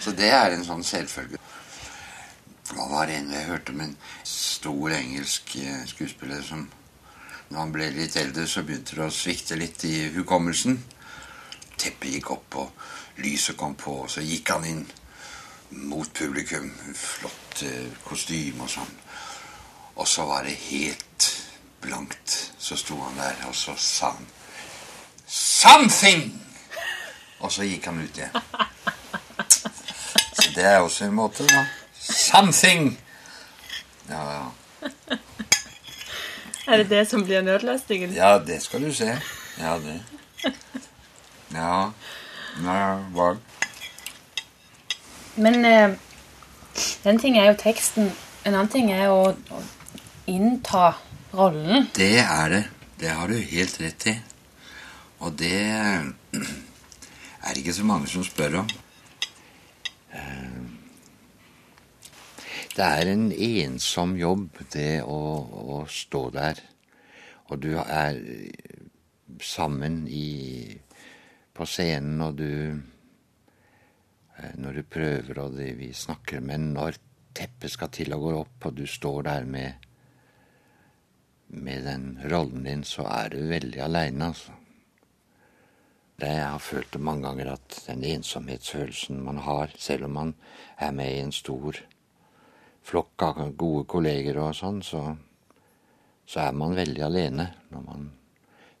Så 0.00 0.14
det 0.16 0.30
er 0.34 0.54
en 0.54 0.64
sånn 0.66 0.84
selvfølge. 0.84 1.40
Hva 2.74 2.88
var 2.90 3.08
det 3.08 3.20
jeg 3.20 3.48
hørte 3.48 3.74
om 3.74 3.84
en 3.84 3.98
stor 4.26 4.94
engelsk 4.96 5.54
eh, 5.60 5.84
skuespiller 5.86 6.40
som 6.42 6.64
når 7.50 7.60
han 7.60 7.72
ble 7.74 7.86
litt 7.94 8.16
eldre, 8.18 8.46
så 8.48 8.64
begynte 8.64 8.96
det 8.96 9.04
å 9.04 9.12
svikte 9.12 9.58
litt 9.60 9.84
i 9.86 10.08
hukommelsen. 10.16 10.78
Teppet 11.76 12.16
gikk 12.16 12.30
opp, 12.34 12.56
og 12.58 13.20
lyset 13.22 13.58
kom 13.60 13.76
på, 13.78 14.00
og 14.06 14.10
så 14.10 14.24
gikk 14.24 14.50
han 14.54 14.64
inn 14.66 14.84
mot 15.90 16.10
publikum. 16.16 16.70
Flott 16.98 17.62
eh, 17.66 17.92
kostyme 18.06 18.64
og 18.64 18.72
sånn. 18.72 18.94
Og 19.94 20.08
så 20.10 20.26
var 20.26 20.48
det 20.48 20.56
helt 20.64 21.28
blankt. 21.84 22.52
Så 22.58 22.76
sto 22.76 22.96
han 23.00 23.18
der, 23.18 23.46
og 23.48 23.54
så 23.54 23.76
sa 23.76 24.14
han 24.16 24.26
Something! 25.26 26.40
Og 27.40 27.52
så 27.52 27.64
gikk 27.66 27.86
han 27.90 28.00
ut 28.00 28.18
igjen. 28.18 28.30
Så 30.34 30.50
det 30.54 30.64
er 30.64 30.78
også 30.78 31.04
en 31.08 31.16
måte, 31.16 31.46
da. 31.48 31.64
Something! 32.00 32.94
Ja, 34.08 34.22
ja. 34.32 35.18
Er 36.66 36.76
det 36.76 36.90
det 36.90 37.08
som 37.08 37.24
blir 37.24 37.42
nødløsningen? 37.42 38.12
Ja, 38.14 38.38
det 38.38 38.62
skal 38.62 38.82
du 38.82 38.92
se. 38.94 39.20
Ja, 39.58 39.78
det. 39.78 40.00
Ja. 41.54 41.90
Ja, 42.64 42.96
hva? 43.12 43.34
Men 45.36 45.64
eh, 45.64 45.90
en 47.04 47.18
ting 47.18 47.38
er 47.38 47.50
jo 47.50 47.56
teksten, 47.58 48.12
en 48.44 48.54
annen 48.54 48.70
ting 48.70 48.92
er 48.92 49.10
å, 49.10 49.34
å 49.34 49.62
innta 50.30 50.94
rollen. 51.36 51.88
Det 51.96 52.18
er 52.22 52.48
det. 52.52 52.64
Det 52.98 53.10
har 53.10 53.28
du 53.28 53.38
helt 53.38 53.80
rett 53.82 54.06
i. 54.10 54.14
Og 55.24 55.34
det 55.38 55.54
er 55.54 56.12
det 57.50 57.60
ikke 57.60 57.76
så 57.76 57.86
mange 57.86 58.08
som 58.10 58.24
spør 58.26 58.60
om. 58.62 58.70
Eh, 60.14 60.54
Det 62.74 62.82
er 62.82 63.06
en 63.06 63.28
ensom 63.30 64.16
jobb, 64.18 64.56
det 64.72 65.04
å, 65.06 65.18
å 65.78 65.84
stå 65.86 66.22
der. 66.34 66.58
Og 67.46 67.60
du 67.62 67.76
er 67.78 68.18
sammen 69.38 70.08
i, 70.10 70.74
på 71.54 71.66
scenen, 71.70 72.18
og 72.24 72.34
du 72.40 72.50
eh, 72.74 74.54
Når 74.58 74.72
du 74.72 74.82
prøver, 74.90 75.38
og 75.38 75.54
det, 75.54 75.70
vi 75.78 75.92
snakker 75.94 76.40
Men 76.40 76.72
når 76.74 76.98
teppet 77.34 77.70
skal 77.70 77.92
til 77.94 78.14
å 78.14 78.18
gå 78.18 78.34
opp, 78.40 78.66
og 78.66 78.74
du 78.74 78.86
står 78.90 79.22
der 79.28 79.46
med 79.46 79.83
med 81.54 81.84
den 81.86 82.04
rollen 82.30 82.64
din, 82.64 82.84
så 82.84 83.06
er 83.08 83.32
du 83.32 83.40
veldig 83.48 83.80
aleine, 83.84 84.30
altså. 84.32 84.52
Det 86.20 86.30
jeg 86.30 86.46
har 86.46 86.62
følt 86.62 86.92
det 86.92 87.00
mange 87.02 87.26
ganger, 87.26 87.52
at 87.56 87.80
den 87.88 88.04
ensomhetsfølelsen 88.06 89.22
man 89.24 89.40
har, 89.42 89.72
selv 89.78 90.04
om 90.04 90.10
man 90.14 90.34
er 90.78 90.92
med 90.94 91.10
i 91.10 91.22
en 91.24 91.32
stor 91.34 91.80
flokk 92.84 93.22
av 93.22 93.40
gode 93.58 93.86
kolleger 93.90 94.38
og 94.38 94.54
sånn, 94.54 94.78
så, 94.82 95.02
så 96.26 96.44
er 96.44 96.54
man 96.54 96.76
veldig 96.76 97.02
alene 97.02 97.48
når 97.72 97.82
man 97.88 98.06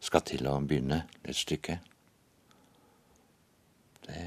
skal 0.04 0.22
til 0.28 0.46
å 0.46 0.60
begynne 0.60 1.00
et 1.24 1.36
stykke. 1.36 1.78
Det 4.04 4.22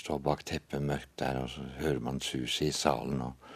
står 0.00 0.20
bak 0.24 0.44
teppet 0.46 0.82
mørkt 0.82 1.16
der, 1.20 1.42
og 1.42 1.50
så 1.52 1.66
hører 1.82 2.00
man 2.00 2.22
suset 2.24 2.70
i 2.70 2.72
salen, 2.72 3.20
og, 3.26 3.49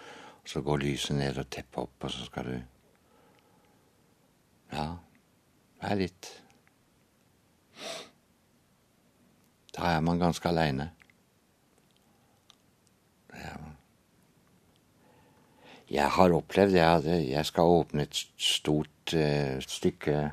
så 0.45 0.61
går 0.63 0.83
lyset 0.83 1.17
ned 1.17 1.39
og 1.41 1.51
teppet 1.51 1.83
opp, 1.83 2.05
og 2.05 2.11
så 2.11 2.25
skal 2.29 2.51
du 2.51 2.57
Ja, 4.75 4.87
det 5.81 5.91
er 5.91 6.01
litt 6.01 6.31
Da 9.75 9.97
er 9.97 10.01
man 10.07 10.21
ganske 10.23 10.49
aleine. 10.49 10.93
Jeg 15.91 16.11
har 16.11 16.33
opplevd 16.33 16.75
jeg, 16.75 16.91
hadde, 16.91 17.17
jeg 17.29 17.47
skal 17.47 17.71
åpne 17.71 18.07
et 18.07 18.21
stort 18.41 19.15
uh, 19.15 19.61
stykke 19.61 20.31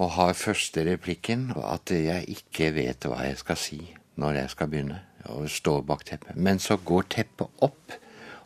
og 0.00 0.10
har 0.16 0.32
første 0.32 0.84
replikken, 0.92 1.50
at 1.56 1.90
jeg 1.90 2.24
ikke 2.28 2.70
vet 2.74 3.04
hva 3.08 3.24
jeg 3.26 3.40
skal 3.40 3.58
si 3.58 3.80
når 4.20 4.42
jeg 4.42 4.52
skal 4.54 4.70
begynne 4.72 5.00
å 5.28 5.44
stå 5.48 5.80
bak 5.86 6.04
teppet. 6.08 6.36
Men 6.36 6.58
så 6.58 6.78
går 6.84 7.08
teppet 7.12 7.64
opp, 7.64 7.96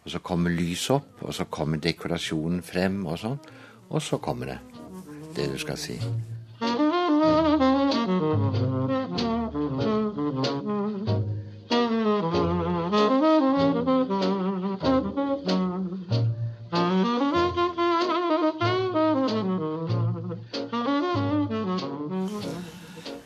og 0.04 0.10
så 0.10 0.20
kommer 0.20 0.50
lyset 0.50 0.98
opp, 0.98 1.22
og 1.22 1.34
så 1.34 1.46
kommer 1.50 1.80
dekorasjonen 1.82 2.62
frem, 2.62 3.06
og 3.06 3.18
sånn. 3.22 3.38
Og 3.90 4.02
så 4.02 4.18
kommer 4.18 4.54
det, 4.54 4.58
det 5.36 5.52
du 5.52 5.58
skal 5.60 5.78
si. 5.78 5.98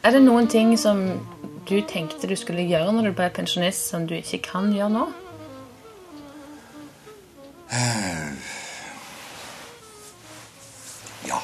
Er 0.05 0.13
det 0.13 0.23
noen 0.25 0.47
ting 0.49 0.73
som 0.81 1.03
du 1.69 1.81
tenkte 1.89 2.29
du 2.29 2.37
skulle 2.37 2.65
gjøre 2.69 2.93
når 2.93 3.11
du 3.11 3.17
ble 3.17 3.29
pensjonist, 3.35 3.91
som 3.91 4.07
du 4.09 4.15
ikke 4.19 4.41
kan 4.51 4.73
gjøre 4.73 4.91
nå? 4.95 5.07
Ja. 11.29 11.41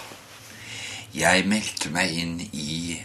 Jeg 1.14 1.44
meldte 1.48 1.92
meg 1.92 2.16
inn 2.18 2.38
i 2.52 2.96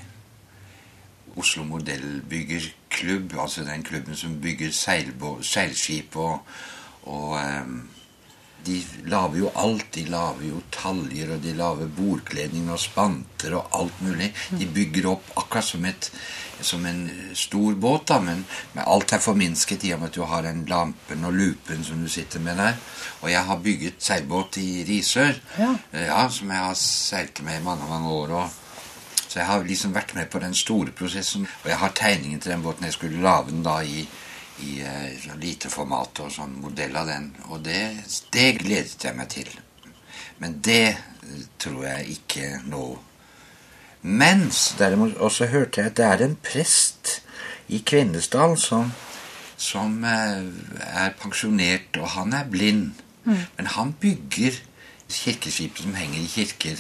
Oslo 1.40 1.64
Modellbyggerklubb, 1.68 3.36
altså 3.40 3.64
den 3.68 3.84
klubben 3.84 4.16
som 4.16 4.40
bygger 4.42 4.72
seilskip 4.74 6.16
og, 6.16 6.40
og 7.04 7.36
ehm, 7.40 7.82
de 8.66 8.84
lager 9.10 9.40
jo 9.40 9.52
alt. 9.56 9.88
De 9.96 10.04
lager 10.10 10.46
jo 10.50 10.62
taljer, 10.74 11.34
og 11.36 11.42
de 11.44 11.54
lager 11.58 11.90
bordkledning 11.98 12.70
og 12.72 12.80
spanter 12.82 13.56
og 13.58 13.74
alt 13.80 14.02
mulig. 14.06 14.32
De 14.52 14.68
bygger 14.68 15.10
opp 15.14 15.32
akkurat 15.40 15.66
som, 15.66 15.86
et, 15.90 16.12
som 16.62 16.86
en 16.86 17.04
stor 17.34 17.76
båt, 17.80 18.08
da, 18.12 18.20
men 18.20 18.46
men, 18.74 18.84
alt 18.86 19.14
er 19.14 19.24
forminsket 19.24 19.84
i 19.88 19.94
og 19.96 20.02
med 20.04 20.12
at 20.12 20.20
du 20.20 20.24
har 20.30 20.46
den 20.46 20.66
lampen 20.70 21.26
og 21.26 21.34
lupen 21.34 21.84
som 21.84 22.02
du 22.04 22.10
sitter 22.12 22.40
med 22.40 22.58
der. 22.58 22.80
Og 23.22 23.32
jeg 23.32 23.44
har 23.46 23.66
bygget 23.66 24.00
seilbåt 24.00 24.58
i 24.58 24.86
Risør, 24.88 25.36
Ja. 25.58 25.76
ja, 25.94 26.30
som 26.30 26.50
jeg 26.50 26.58
har 26.66 26.74
seilt 26.74 27.44
med 27.44 27.60
i 27.60 27.64
mange, 27.64 27.90
mange 27.90 28.10
år. 28.10 28.32
og 28.44 28.50
så 29.30 29.40
jeg 29.40 29.46
har 29.48 29.64
liksom 29.64 29.94
vært 29.94 30.16
med 30.18 30.26
på 30.34 30.40
den 30.42 30.56
store 30.58 30.92
prosessen. 30.92 31.48
Og 31.64 31.70
jeg 31.70 31.78
har 31.78 31.92
tegningen 31.96 32.40
til 32.40 32.52
den 32.52 32.64
båten. 32.64 32.86
Jeg 32.86 32.94
skulle 32.94 33.22
lage 33.22 33.52
den 33.52 33.64
da 33.64 33.76
i, 33.86 34.08
i 34.66 34.80
uh, 34.84 35.36
lite 35.40 35.72
format 35.72 36.22
og 36.24 36.32
sånn 36.34 36.58
modell 36.62 36.96
av 37.00 37.10
den. 37.10 37.32
Og 37.50 37.64
det, 37.66 37.82
det 38.34 38.50
gledet 38.60 39.06
jeg 39.06 39.18
meg 39.18 39.32
til. 39.32 39.52
Men 40.40 40.60
det 40.64 40.96
eh, 40.96 41.46
tror 41.60 41.84
jeg 41.84 42.16
ikke 42.16 42.50
nå. 42.72 42.84
Mens 44.02 44.62
derimot 44.80 45.18
også 45.20 45.50
hørte 45.52 45.82
jeg 45.82 45.92
at 45.92 45.98
det 46.00 46.06
er 46.08 46.24
en 46.24 46.38
prest 46.40 47.20
i 47.68 47.82
Kvinesdal 47.84 48.56
som, 48.60 48.94
som 49.60 50.00
eh, 50.08 50.48
er 50.88 51.16
pensjonert, 51.20 52.00
og 52.00 52.14
han 52.16 52.36
er 52.38 52.48
blind. 52.48 53.04
Men 53.30 53.68
han 53.76 53.92
bygger 54.02 54.56
kirkeskip 55.10 55.78
som 55.78 55.94
henger 55.94 56.24
i 56.24 56.32
kirker. 56.32 56.80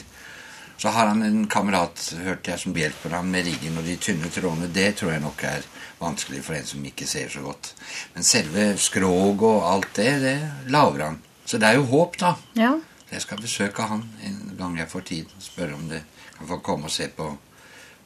Så 0.79 0.87
har 0.95 1.09
han 1.11 1.23
en 1.23 1.47
kamerat 1.51 2.13
hørte 2.23 2.53
jeg, 2.53 2.59
som 2.61 2.75
hjelper 2.75 3.11
ham 3.17 3.27
med 3.27 3.43
riggen 3.49 3.75
og 3.81 3.83
de 3.83 3.97
tynne 3.99 4.29
trådene. 4.31 4.69
Det 4.71 4.93
tror 4.95 5.11
jeg 5.11 5.23
nok 5.25 5.41
er 5.43 5.65
vanskelig 5.99 6.39
for 6.45 6.55
en 6.55 6.69
som 6.69 6.85
ikke 6.87 7.07
ser 7.07 7.27
så 7.33 7.41
godt. 7.43 7.73
Men 8.13 8.23
selve 8.23 8.69
skrog 8.79 9.43
og 9.43 9.65
alt 9.67 9.89
det, 9.97 10.13
det 10.23 10.37
lager 10.71 11.03
han. 11.03 11.17
Så 11.43 11.59
det 11.59 11.67
er 11.67 11.81
jo 11.81 11.89
håp, 11.89 12.15
da. 12.21 12.29
Ja. 12.55 12.77
Jeg 13.11 13.25
skal 13.25 13.41
besøke 13.41 13.87
han 13.89 14.05
en 14.23 14.37
gang 14.55 14.77
jeg 14.79 14.87
får 14.87 15.03
tid. 15.09 15.33
og 15.35 15.43
Spørre 15.43 15.75
om 15.75 15.89
det 15.89 15.99
kan 16.37 16.47
få 16.47 16.59
komme 16.63 16.87
og 16.87 16.93
se 16.95 17.09
på, 17.17 17.27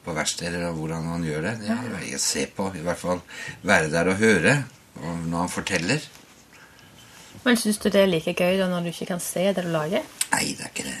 på 0.02 0.14
verksteder 0.16 0.64
og 0.70 0.80
hvordan 0.80 1.06
han 1.12 1.26
gjør 1.28 1.46
det. 1.46 1.52
Det 1.60 1.70
er 1.76 2.08
jo 2.08 2.18
å 2.18 2.22
se 2.24 2.42
på. 2.56 2.66
I 2.74 2.82
hvert 2.88 3.02
fall 3.04 3.22
være 3.62 3.92
der 3.92 4.10
og 4.10 4.18
høre 4.18 4.56
når 4.98 5.36
han 5.44 5.52
forteller. 5.52 6.08
Men 7.44 7.60
syns 7.60 7.78
du 7.78 7.86
det 7.92 8.02
er 8.02 8.10
like 8.10 8.34
gøy 8.34 8.58
da 8.58 8.66
når 8.72 8.88
du 8.88 8.90
ikke 8.90 9.12
kan 9.12 9.22
se 9.22 9.46
det 9.52 9.62
du 9.62 9.70
lager? 9.70 10.02
Nei, 10.32 10.56
det 10.56 10.66
er 10.66 10.74
ikke 10.74 10.88
det. 10.88 10.98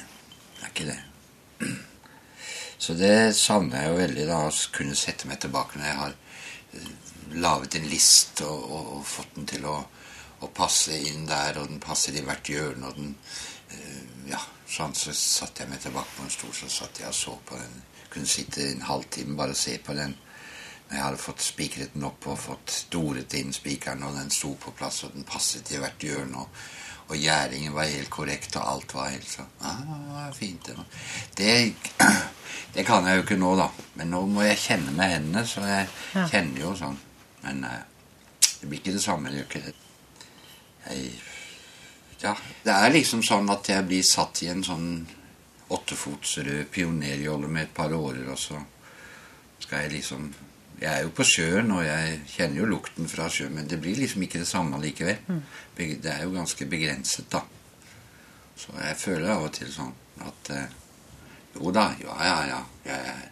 Det 0.60 0.68
er 0.68 0.72
ikke 0.74 0.88
det. 0.92 1.00
Så 2.84 2.94
det 2.98 3.34
savner 3.36 3.80
jeg 3.80 3.90
jo 3.90 4.00
veldig, 4.00 4.24
da, 4.28 4.38
å 4.48 4.72
kunne 4.74 4.96
sette 4.98 5.28
meg 5.30 5.40
tilbake 5.40 5.78
når 5.78 5.86
jeg 5.88 5.98
har 6.00 6.16
eh, 6.76 6.88
laget 7.40 7.78
en 7.78 7.88
list 7.88 8.42
og, 8.44 8.64
og, 8.64 8.90
og 8.98 9.06
fått 9.08 9.38
den 9.38 9.48
til 9.48 9.64
å, 9.70 9.78
å 10.44 10.50
passe 10.52 10.98
inn 11.08 11.24
der, 11.30 11.60
og 11.60 11.70
den 11.70 11.80
passer 11.82 12.18
i 12.18 12.24
hvert 12.26 12.50
hjørne, 12.50 12.90
og 12.90 13.00
den 13.00 13.14
eh, 13.72 14.02
Ja, 14.24 14.40
sånn 14.70 14.94
så 14.96 15.12
satte 15.16 15.64
jeg 15.64 15.70
meg 15.72 15.82
tilbake 15.84 16.16
på 16.16 16.24
en 16.24 16.32
stol, 16.32 16.52
så 16.56 16.68
satt 16.72 17.00
jeg 17.00 17.10
og 17.10 17.16
så 17.16 17.34
på 17.44 17.58
den. 17.60 17.82
Kunne 18.12 18.30
sitte 18.30 18.68
en 18.70 18.86
halvtime 18.88 19.36
bare 19.36 19.52
og 19.52 19.60
se 19.60 19.74
på 19.84 19.96
den. 19.96 20.14
Når 20.86 20.96
jeg 20.96 21.04
hadde 21.04 21.20
fått 21.20 21.44
spikret 21.44 21.92
den 21.92 22.06
opp 22.08 22.28
og 22.28 22.40
fått 22.40 22.78
doret 22.92 23.36
inn 23.36 23.52
spikeren, 23.52 24.04
og 24.06 24.16
den 24.16 24.32
sto 24.32 24.54
på 24.60 24.72
plass, 24.76 25.02
og 25.04 25.12
den 25.16 25.28
passet 25.28 25.72
i 25.72 25.80
hvert 25.82 26.04
hjørne, 26.08 26.44
og, 26.44 26.64
og 27.08 27.16
gjæringen 27.20 27.74
var 27.74 27.90
helt 27.90 28.10
korrekt, 28.10 28.56
og 28.56 28.68
alt 28.68 28.94
var 28.96 29.10
helt 29.12 29.28
sånn 29.28 29.50
ah, 29.60 30.30
fint. 30.32 30.70
Det, 31.36 31.50
det, 32.74 32.84
kan 32.86 33.06
jeg 33.06 33.18
jo 33.18 33.24
ikke 33.26 33.38
nå, 33.40 33.50
da. 33.60 33.68
Men 33.98 34.14
nå 34.14 34.22
må 34.30 34.46
jeg 34.46 34.62
kjenne 34.62 34.94
med 34.96 35.12
hendene, 35.12 35.44
så 35.46 35.66
jeg 35.68 35.88
Ja. 36.14 36.28
kjenner 36.30 36.60
jo 36.60 36.72
sånn. 36.78 36.96
Men 37.42 37.64
eh, 37.68 37.82
det 38.60 38.68
blir 38.70 38.80
ikke 38.80 38.96
det 38.96 39.02
samme. 39.04 39.30
Det 39.30 39.42
gjør 39.42 39.50
ikke 39.50 39.66
det. 39.66 39.74
Jeg 40.88 41.12
Ja. 42.24 42.32
Det 42.64 42.72
er 42.72 42.90
liksom 42.94 43.20
sånn 43.22 43.50
at 43.52 43.68
jeg 43.68 43.84
blir 43.84 44.02
satt 44.02 44.40
i 44.42 44.48
en 44.48 44.62
sånn 44.64 45.06
åttefots 45.74 46.38
rød 46.38 46.70
pionerjolle 46.72 47.48
med 47.48 47.62
et 47.66 47.74
par 47.74 47.92
årer, 47.92 48.24
og 48.32 48.38
så 48.38 48.56
skal 49.60 49.84
jeg 49.84 49.92
liksom 49.98 50.30
Jeg 50.80 50.90
er 50.90 51.02
jo 51.06 51.10
på 51.14 51.24
sjøen, 51.24 51.70
og 51.70 51.84
jeg 51.86 52.20
kjenner 52.28 52.58
jo 52.60 52.66
lukten 52.68 53.06
fra 53.08 53.28
sjøen, 53.30 53.54
men 53.54 53.68
det 53.70 53.78
blir 53.80 53.96
liksom 54.00 54.22
ikke 54.26 54.40
det 54.42 54.48
samme 54.50 54.80
likevel. 54.82 55.20
Beg- 55.76 56.00
Det 56.02 56.10
er 56.12 56.22
jo 56.24 56.32
ganske 56.34 56.66
begrenset, 56.66 57.28
da. 57.32 57.40
Så 58.56 58.74
jeg 58.80 58.96
føler 58.96 59.30
av 59.30 59.42
og 59.48 59.52
til 59.52 59.70
sånn 59.72 59.92
at 60.22 60.50
eh, 60.50 60.66
Jo 61.54 61.70
da, 61.70 61.88
ja, 62.02 62.14
ja, 62.26 62.36
ja. 62.50 62.60
Jeg, 62.84 63.30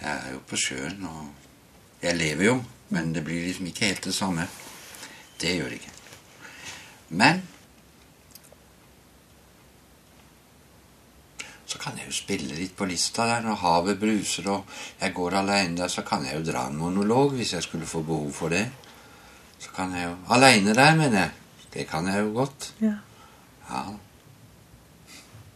jeg 0.00 0.10
er 0.16 0.30
jo 0.32 0.40
på 0.48 0.56
sjøen, 0.56 1.04
og 1.04 2.02
jeg 2.02 2.16
lever 2.16 2.44
jo, 2.46 2.54
men 2.88 3.12
det 3.12 3.22
blir 3.24 3.44
liksom 3.46 3.66
ikke 3.68 3.84
helt 3.90 4.04
det 4.08 4.14
samme. 4.16 4.46
Det 5.40 5.52
gjør 5.58 5.68
det 5.68 5.80
ikke. 5.82 5.92
Men 7.20 7.42
så 11.70 11.78
kan 11.78 11.98
jeg 11.98 12.08
jo 12.08 12.14
spille 12.16 12.56
litt 12.58 12.72
på 12.74 12.88
lista 12.90 13.28
der 13.28 13.44
når 13.44 13.60
havet 13.62 14.00
bruser 14.00 14.48
og 14.50 14.78
jeg 14.98 15.14
går 15.14 15.36
aleine 15.38 15.78
der, 15.78 15.92
så 15.92 16.02
kan 16.06 16.24
jeg 16.26 16.40
jo 16.40 16.46
dra 16.50 16.66
en 16.66 16.80
monolog 16.80 17.36
hvis 17.38 17.54
jeg 17.54 17.66
skulle 17.66 17.86
få 17.86 18.02
behov 18.06 18.32
for 18.34 18.50
det. 18.50 18.64
Så 19.60 19.70
kan 19.76 19.92
jeg 19.94 20.08
jo 20.08 20.14
Aleine 20.34 20.74
der, 20.74 20.94
mener 20.96 21.18
jeg. 21.18 21.30
Det 21.74 21.86
kan 21.88 22.06
jeg 22.08 22.24
jo 22.24 22.32
godt. 22.34 22.72
Ja. 22.80 22.94
Ja. 23.68 23.82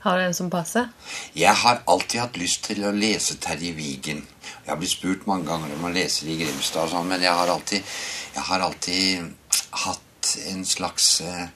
Har 0.04 0.18
du 0.18 0.24
en 0.26 0.34
som 0.36 0.50
passer? 0.52 0.90
Jeg 1.34 1.54
har 1.56 1.80
alltid 1.88 2.20
hatt 2.20 2.36
lyst 2.36 2.66
til 2.68 2.84
å 2.84 2.92
lese 2.92 3.38
Terje 3.40 3.72
Vigen. 3.72 4.20
Jeg 4.44 4.68
har 4.68 4.76
blitt 4.76 4.92
spurt 4.92 5.24
mange 5.26 5.48
ganger 5.48 5.72
om 5.72 5.86
å 5.88 5.92
lese 5.94 6.26
det 6.26 6.34
i 6.34 6.42
Grimstad 6.42 6.84
og 6.84 6.92
sånn, 6.92 7.08
men 7.08 7.24
jeg 7.24 7.32
har 7.32 7.48
alltid, 7.48 7.94
jeg 8.34 8.44
har 8.50 8.66
alltid 8.66 9.64
hatt 9.84 10.34
en 10.52 10.62
slags 10.68 11.08
eh, 11.24 11.48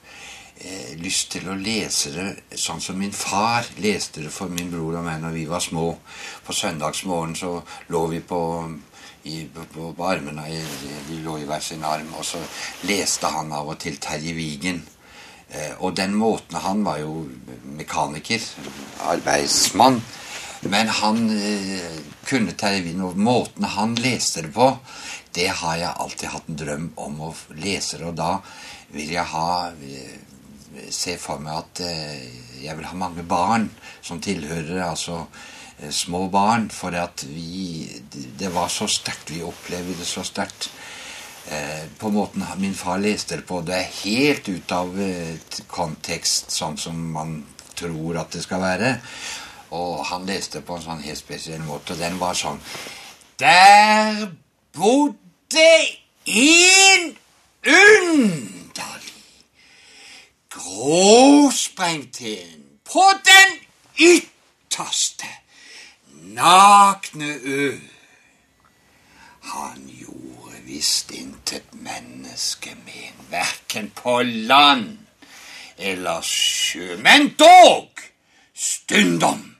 eh, 0.59 0.93
lyst 0.99 1.31
til 1.33 1.49
å 1.49 1.57
lese 1.57 2.11
det 2.13 2.59
sånn 2.59 2.81
som 2.83 2.99
min 2.99 3.15
far 3.15 3.67
leste 3.79 4.23
det 4.25 4.33
for 4.33 4.51
min 4.51 4.71
bror 4.71 4.99
og 4.99 5.07
meg 5.07 5.23
når 5.23 5.35
vi 5.35 5.47
var 5.49 5.63
små. 5.63 5.87
På 6.45 6.55
søndagsmorgen 6.55 7.35
så 7.39 7.55
lå 7.93 8.05
vi 8.13 8.21
på, 8.21 8.41
i, 9.23 9.41
på, 9.53 9.65
på, 9.95 10.05
armene, 10.07 10.47
vi 11.07 11.19
lå 11.23 11.39
i 11.39 11.49
hver 11.49 11.63
sin 11.63 11.83
arm, 11.83 12.13
og 12.17 12.25
så 12.25 12.41
leste 12.89 13.31
han 13.33 13.51
av 13.55 13.73
og 13.73 13.79
til 13.81 13.99
Terje 14.01 14.35
Vigen. 14.37 14.81
Eh, 15.49 15.73
og 15.79 15.95
den 15.97 16.13
måten 16.13 16.59
Han 16.61 16.83
var 16.85 16.99
jo 17.01 17.27
mekaniker, 17.63 18.43
arbeidsmann. 19.09 20.01
Men 20.61 20.89
han 20.91 21.29
eh, 21.31 22.01
kunne 22.27 22.53
Vigen 22.53 23.01
og 23.01 23.17
måten 23.17 23.63
han 23.63 23.95
leste 23.95 24.43
det 24.43 24.53
på, 24.53 24.77
det 25.33 25.47
har 25.47 25.77
jeg 25.77 25.95
alltid 25.95 26.29
hatt 26.29 26.49
en 26.49 26.57
drøm 26.57 26.89
om 26.95 27.21
å 27.29 27.33
lese. 27.55 28.01
Og 28.05 28.15
da 28.17 28.39
vil 28.93 29.13
jeg 29.13 29.25
ha 29.31 29.71
Se 30.93 31.15
for 31.17 31.41
meg 31.41 31.55
at 31.57 31.81
eh, 31.81 32.25
jeg 32.61 32.77
vil 32.77 32.85
ha 32.85 32.97
mange 32.97 33.23
barn 33.25 33.69
som 34.05 34.21
tilhører 34.21 34.83
altså 34.85 35.23
eh, 35.79 35.89
små 35.89 36.27
barn. 36.29 36.69
For 36.69 36.95
at 36.95 37.25
vi 37.27 37.87
Det 38.11 38.53
var 38.53 38.69
så 38.69 38.87
sterkt. 38.87 39.31
Vi 39.33 39.43
opplevde 39.43 39.97
det 39.97 40.07
så 40.07 40.23
sterkt. 40.23 40.69
Eh, 41.49 41.85
på 41.97 42.11
måten 42.13 42.45
min 42.57 42.75
far 42.75 42.99
leste 43.01 43.39
det 43.39 43.47
på. 43.47 43.61
Det 43.61 43.75
er 43.75 43.95
helt 44.03 44.49
ut 44.49 44.71
av 44.71 44.93
kontekst, 45.67 46.51
sånn 46.51 46.77
som 46.77 46.99
man 47.13 47.39
tror 47.75 48.19
at 48.21 48.31
det 48.35 48.43
skal 48.45 48.61
være. 48.61 48.93
Og 49.77 50.05
han 50.09 50.25
leste 50.29 50.61
på 50.65 50.77
en 50.77 50.85
sånn 50.85 51.03
helt 51.05 51.21
spesiell 51.21 51.61
måte, 51.65 51.97
den 51.97 52.17
var 52.21 52.37
sånn 52.37 52.57
Der 53.39 54.25
bodde 54.73 55.67
en 56.25 57.13
underlig 57.63 59.08
gråsprengt 60.49 62.21
en 62.21 62.63
på 62.93 63.03
den 63.25 63.59
ytterste 63.99 65.27
nakne 66.11 67.33
ø. 67.43 67.77
Han 69.41 69.87
gjorde 69.87 70.61
visst 70.65 71.11
intet 71.11 71.73
menneske 71.73 72.75
men, 72.85 73.13
verken 73.29 73.89
på 73.95 74.21
land 74.23 74.97
eller 75.77 76.21
sjø. 76.21 76.97
Men 76.97 77.33
dog 77.39 77.99
stundom 78.55 79.55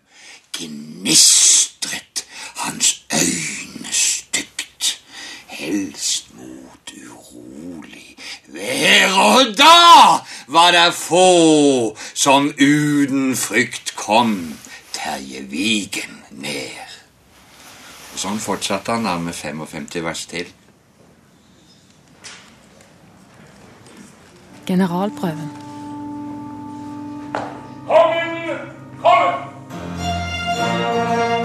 gnistret 0.54 2.26
hans 2.56 3.06
øyne 3.14 3.94
stygt, 3.94 5.02
helst 5.48 6.34
mot 6.36 6.94
urolig 7.08 8.18
vær. 8.48 9.14
Og 9.14 9.58
da 9.58 10.20
var 10.50 10.72
det 10.72 10.94
få 10.94 11.96
som 12.14 12.54
uten 12.58 13.36
frykt 13.36 13.96
kom 13.96 14.54
Terje 14.92 15.42
Vigen 15.46 16.24
ned. 16.30 16.96
Og 18.14 18.18
sånn 18.24 18.42
fortsatte 18.42 18.96
han 18.96 19.06
da 19.06 19.18
med 19.22 19.38
55 19.38 20.02
vers 20.04 20.26
til. 20.32 20.50
Generalprøven. 24.66 25.54
Kongen 27.90 28.66
kommer! 29.02 29.46
Hva 30.60 31.39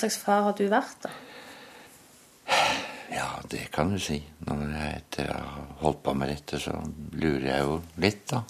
slags 0.00 0.18
far 0.20 0.46
har 0.48 0.56
du 0.58 0.64
vært, 0.70 1.06
da? 1.06 1.10
Ja, 3.10 3.26
det 3.50 3.66
kan 3.74 3.90
du 3.90 3.98
si. 4.02 4.20
Når 4.46 4.62
jeg 4.70 4.96
etter 5.00 5.32
å 5.34 5.38
ha 5.42 5.64
holdt 5.82 6.02
på 6.06 6.14
med 6.14 6.30
dette, 6.30 6.60
så 6.62 6.76
lurer 7.18 7.46
jeg 7.48 7.66
jo 7.66 7.76
litt, 8.02 8.22
da. 8.30 8.44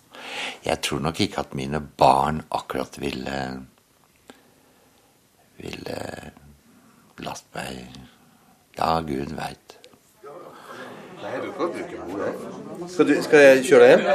Jeg 0.66 0.82
tror 0.84 1.00
nok 1.06 1.20
ikke 1.24 1.44
at 1.44 1.56
mine 1.56 1.80
barn 1.80 2.42
akkurat 2.52 2.98
ville 3.00 3.40
Ville 5.60 5.96
latt 7.20 7.44
meg 7.52 7.98
Ja, 8.78 8.94
Gud 9.04 9.34
veit. 9.36 9.76
Skal, 12.88 13.08
du, 13.08 13.12
skal 13.20 13.42
jeg 13.44 13.64
kjøre 13.68 13.88
deg 13.88 13.90
hjem? 13.92 14.06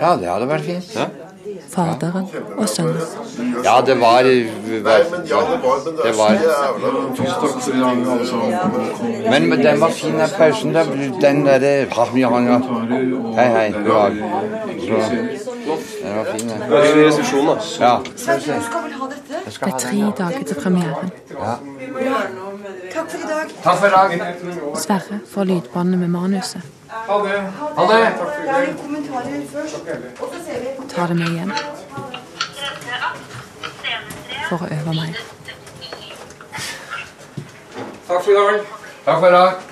Ja, 0.00 0.14
det 0.16 0.30
hadde 0.30 0.48
vært 0.48 0.64
fint. 0.64 0.94
Ja. 0.96 1.10
Faderen 1.68 2.26
og 2.56 2.68
sønnen. 2.68 2.96
Ja, 3.64 3.80
det 3.86 4.00
var 4.00 4.22
Det 4.22 4.84
var 6.18 6.32
Men 9.30 9.48
men 9.48 9.58
den 9.58 9.80
var 9.80 9.90
fin, 9.90 10.12
den 10.12 10.28
pausen. 10.38 10.74
Den 11.20 11.44
derre 11.46 11.86
Hei, 13.36 13.48
hei. 13.56 13.70
God 13.70 13.84
dag. 13.84 14.12
Den 16.02 16.16
var 16.16 16.24
fin, 16.24 16.48
den. 16.48 16.60
Det. 16.60 16.76
Ja. 17.80 17.96
Du 18.04 18.18
skal 18.18 18.34
vel 18.34 18.92
ha 18.92 19.06
dette? 19.06 19.34
Jeg 19.44 19.52
Det 19.54 19.62
er 19.62 19.78
tre 19.78 19.98
dager 20.18 20.44
til 20.46 20.56
premieren. 20.62 21.10
Ja. 21.30 21.54
Takk 22.94 23.10
for 23.10 23.18
i 23.18 23.22
dag. 23.28 23.46
Takk 23.62 23.76
for 23.78 23.86
i 23.86 23.90
dag. 23.90 24.10
Sverre 24.76 25.20
får 25.26 25.44
lydbåndet 25.44 25.98
med 25.98 26.08
manuset. 26.08 26.79
Ha 26.90 27.18
det. 27.28 27.40
Ha 27.76 27.86
det. 27.92 28.04
Takk 28.04 28.18
for 28.18 28.62
i 28.62 28.72
kommentarer 28.82 29.42
først, 29.52 29.74
og 30.20 30.28
så 30.32 30.44
ser 30.44 30.60
vi. 30.60 30.88
Tar 30.88 31.06
det 31.06 31.16
med 31.16 31.28
hjem. 31.36 31.52
For 34.48 34.56
å 34.56 34.70
øve 34.78 34.94
meg. 34.98 35.16
Takk 38.08 38.24
for 38.24 38.30
i 38.30 38.34
dag. 38.34 38.64
Takk 39.04 39.18
for 39.20 39.28
i 39.28 39.36
dag. 39.38 39.69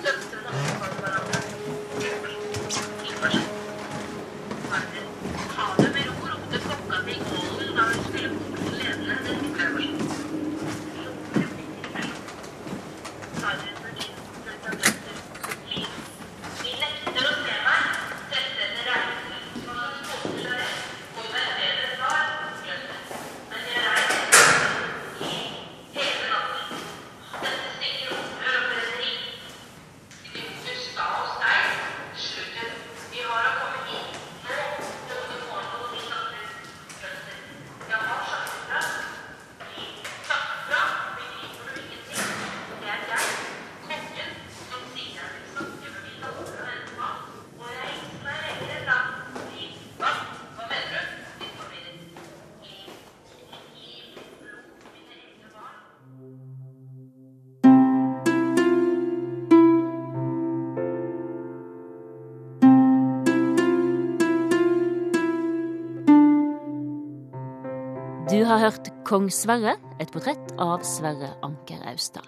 Kong 69.09 69.31
Sverre, 69.33 69.79
et 69.97 70.11
portrett 70.13 70.51
av 70.61 70.83
Sverre 70.85 71.31
Anker 71.41 71.81
Austdal. 71.89 72.27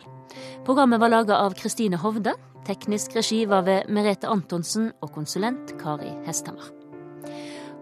Programmet 0.64 1.01
var 1.01 1.11
laga 1.12 1.37
av 1.45 1.53
Kristine 1.53 1.99
Hovde. 2.01 2.33
Teknisk 2.64 3.18
regi 3.18 3.43
var 3.45 3.66
ved 3.66 3.91
Merete 3.93 4.31
Antonsen 4.33 4.87
og 5.05 5.12
konsulent 5.12 5.74
Kari 5.81 6.09
Hesthammer. 6.24 6.70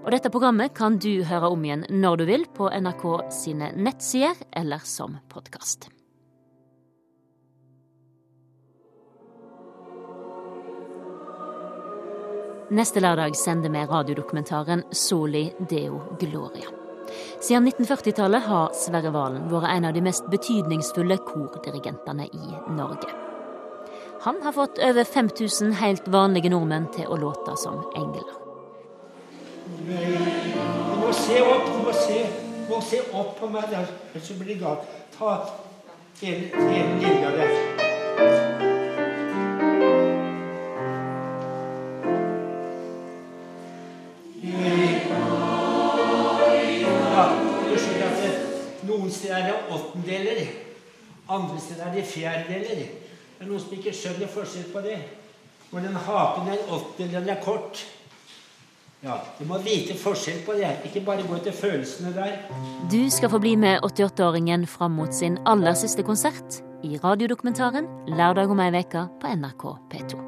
Og 0.03 0.09
dette 0.15 0.33
programmet 0.35 0.75
kan 0.75 0.97
du 0.99 1.23
høre 1.29 1.51
om 1.53 1.63
igjen 1.63 1.85
når 1.95 2.19
du 2.19 2.25
vil 2.27 2.47
på 2.57 2.71
NRK 2.75 3.05
sine 3.35 3.71
nettsider 3.77 4.35
eller 4.59 4.83
som 4.83 5.15
podkast. 5.31 5.87
Neste 12.75 13.01
lørdag 13.01 13.39
sender 13.39 13.71
vi 13.73 13.87
radiodokumentaren 13.95 14.85
Soli 14.91 15.47
Deo 15.71 16.03
Gloria. 16.19 16.78
Siden 17.41 17.69
1940-tallet 17.69 18.49
har 18.49 18.75
Sverre 18.77 19.13
Valen 19.15 19.49
vært 19.53 19.71
en 19.73 19.89
av 19.89 19.95
de 19.97 20.03
mest 20.05 20.27
betydningsfulle 20.33 21.19
kordirigentene 21.29 22.29
i 22.29 22.53
Norge. 22.75 23.13
Han 24.27 24.43
har 24.43 24.53
fått 24.53 24.79
over 24.83 25.05
5000 25.05 25.73
helt 25.79 26.09
vanlige 26.11 26.51
nordmenn 26.51 26.89
til 26.95 27.07
å 27.07 27.17
låte 27.21 27.55
som 27.61 27.85
engler. 27.97 28.27
Du 29.87 30.97
må 30.99 31.13
se 31.15 31.39
opp, 31.45 31.71
du 31.71 31.81
må 31.87 31.95
se, 31.95 32.21
du 32.67 32.75
må 32.75 32.83
se 32.83 33.01
opp 33.13 33.39
på 33.39 33.51
meg 33.53 33.71
ellers 33.71 34.35
blir 34.41 34.55
det 34.55 34.61
galt. 34.65 34.93
Ta 35.15 35.39
hele, 36.21 36.51
hele 36.53 37.01
linja 37.01 37.35
der. 37.39 38.48
steder 49.29 49.41
er 49.41 49.53
det 49.53 49.75
åttendeler. 49.75 50.47
Andre 51.29 51.61
steder 51.61 51.87
er 51.87 51.95
det 51.95 52.05
fjerdedeler. 52.05 52.89
Det 53.39 53.45
er 53.45 53.51
noen 53.51 53.61
som 53.61 53.75
ikke 53.77 53.93
skjønner 53.95 54.31
forskjell 54.33 54.71
på 54.73 54.83
det. 54.85 54.99
Når 55.71 55.85
den 55.85 55.99
haken 56.07 56.49
er 56.49 56.71
åttendel, 56.73 57.21
den 57.21 57.35
er 57.37 57.43
kort. 57.45 57.85
Ja, 59.03 59.21
Du 59.39 59.45
må 59.47 59.59
vite 59.63 59.95
forskjell 59.95 60.41
på 60.47 60.57
det, 60.59 60.71
ikke 60.89 61.05
bare 61.07 61.23
gå 61.23 61.37
etter 61.37 61.55
følelsene 61.55 62.11
der. 62.17 62.33
Du 62.91 63.11
skal 63.11 63.31
få 63.31 63.39
bli 63.39 63.55
med 63.57 63.85
88-åringen 63.87 64.67
fram 64.67 64.97
mot 64.99 65.15
sin 65.15 65.39
aller 65.47 65.77
siste 65.79 66.03
konsert 66.03 66.63
i 66.83 66.99
radiodokumentaren 67.05 67.87
'Lørdag 68.09 68.51
om 68.51 68.61
ei 68.61 68.73
veke' 68.75 69.07
på 69.21 69.37
NRK 69.37 69.77
P2. 69.93 70.28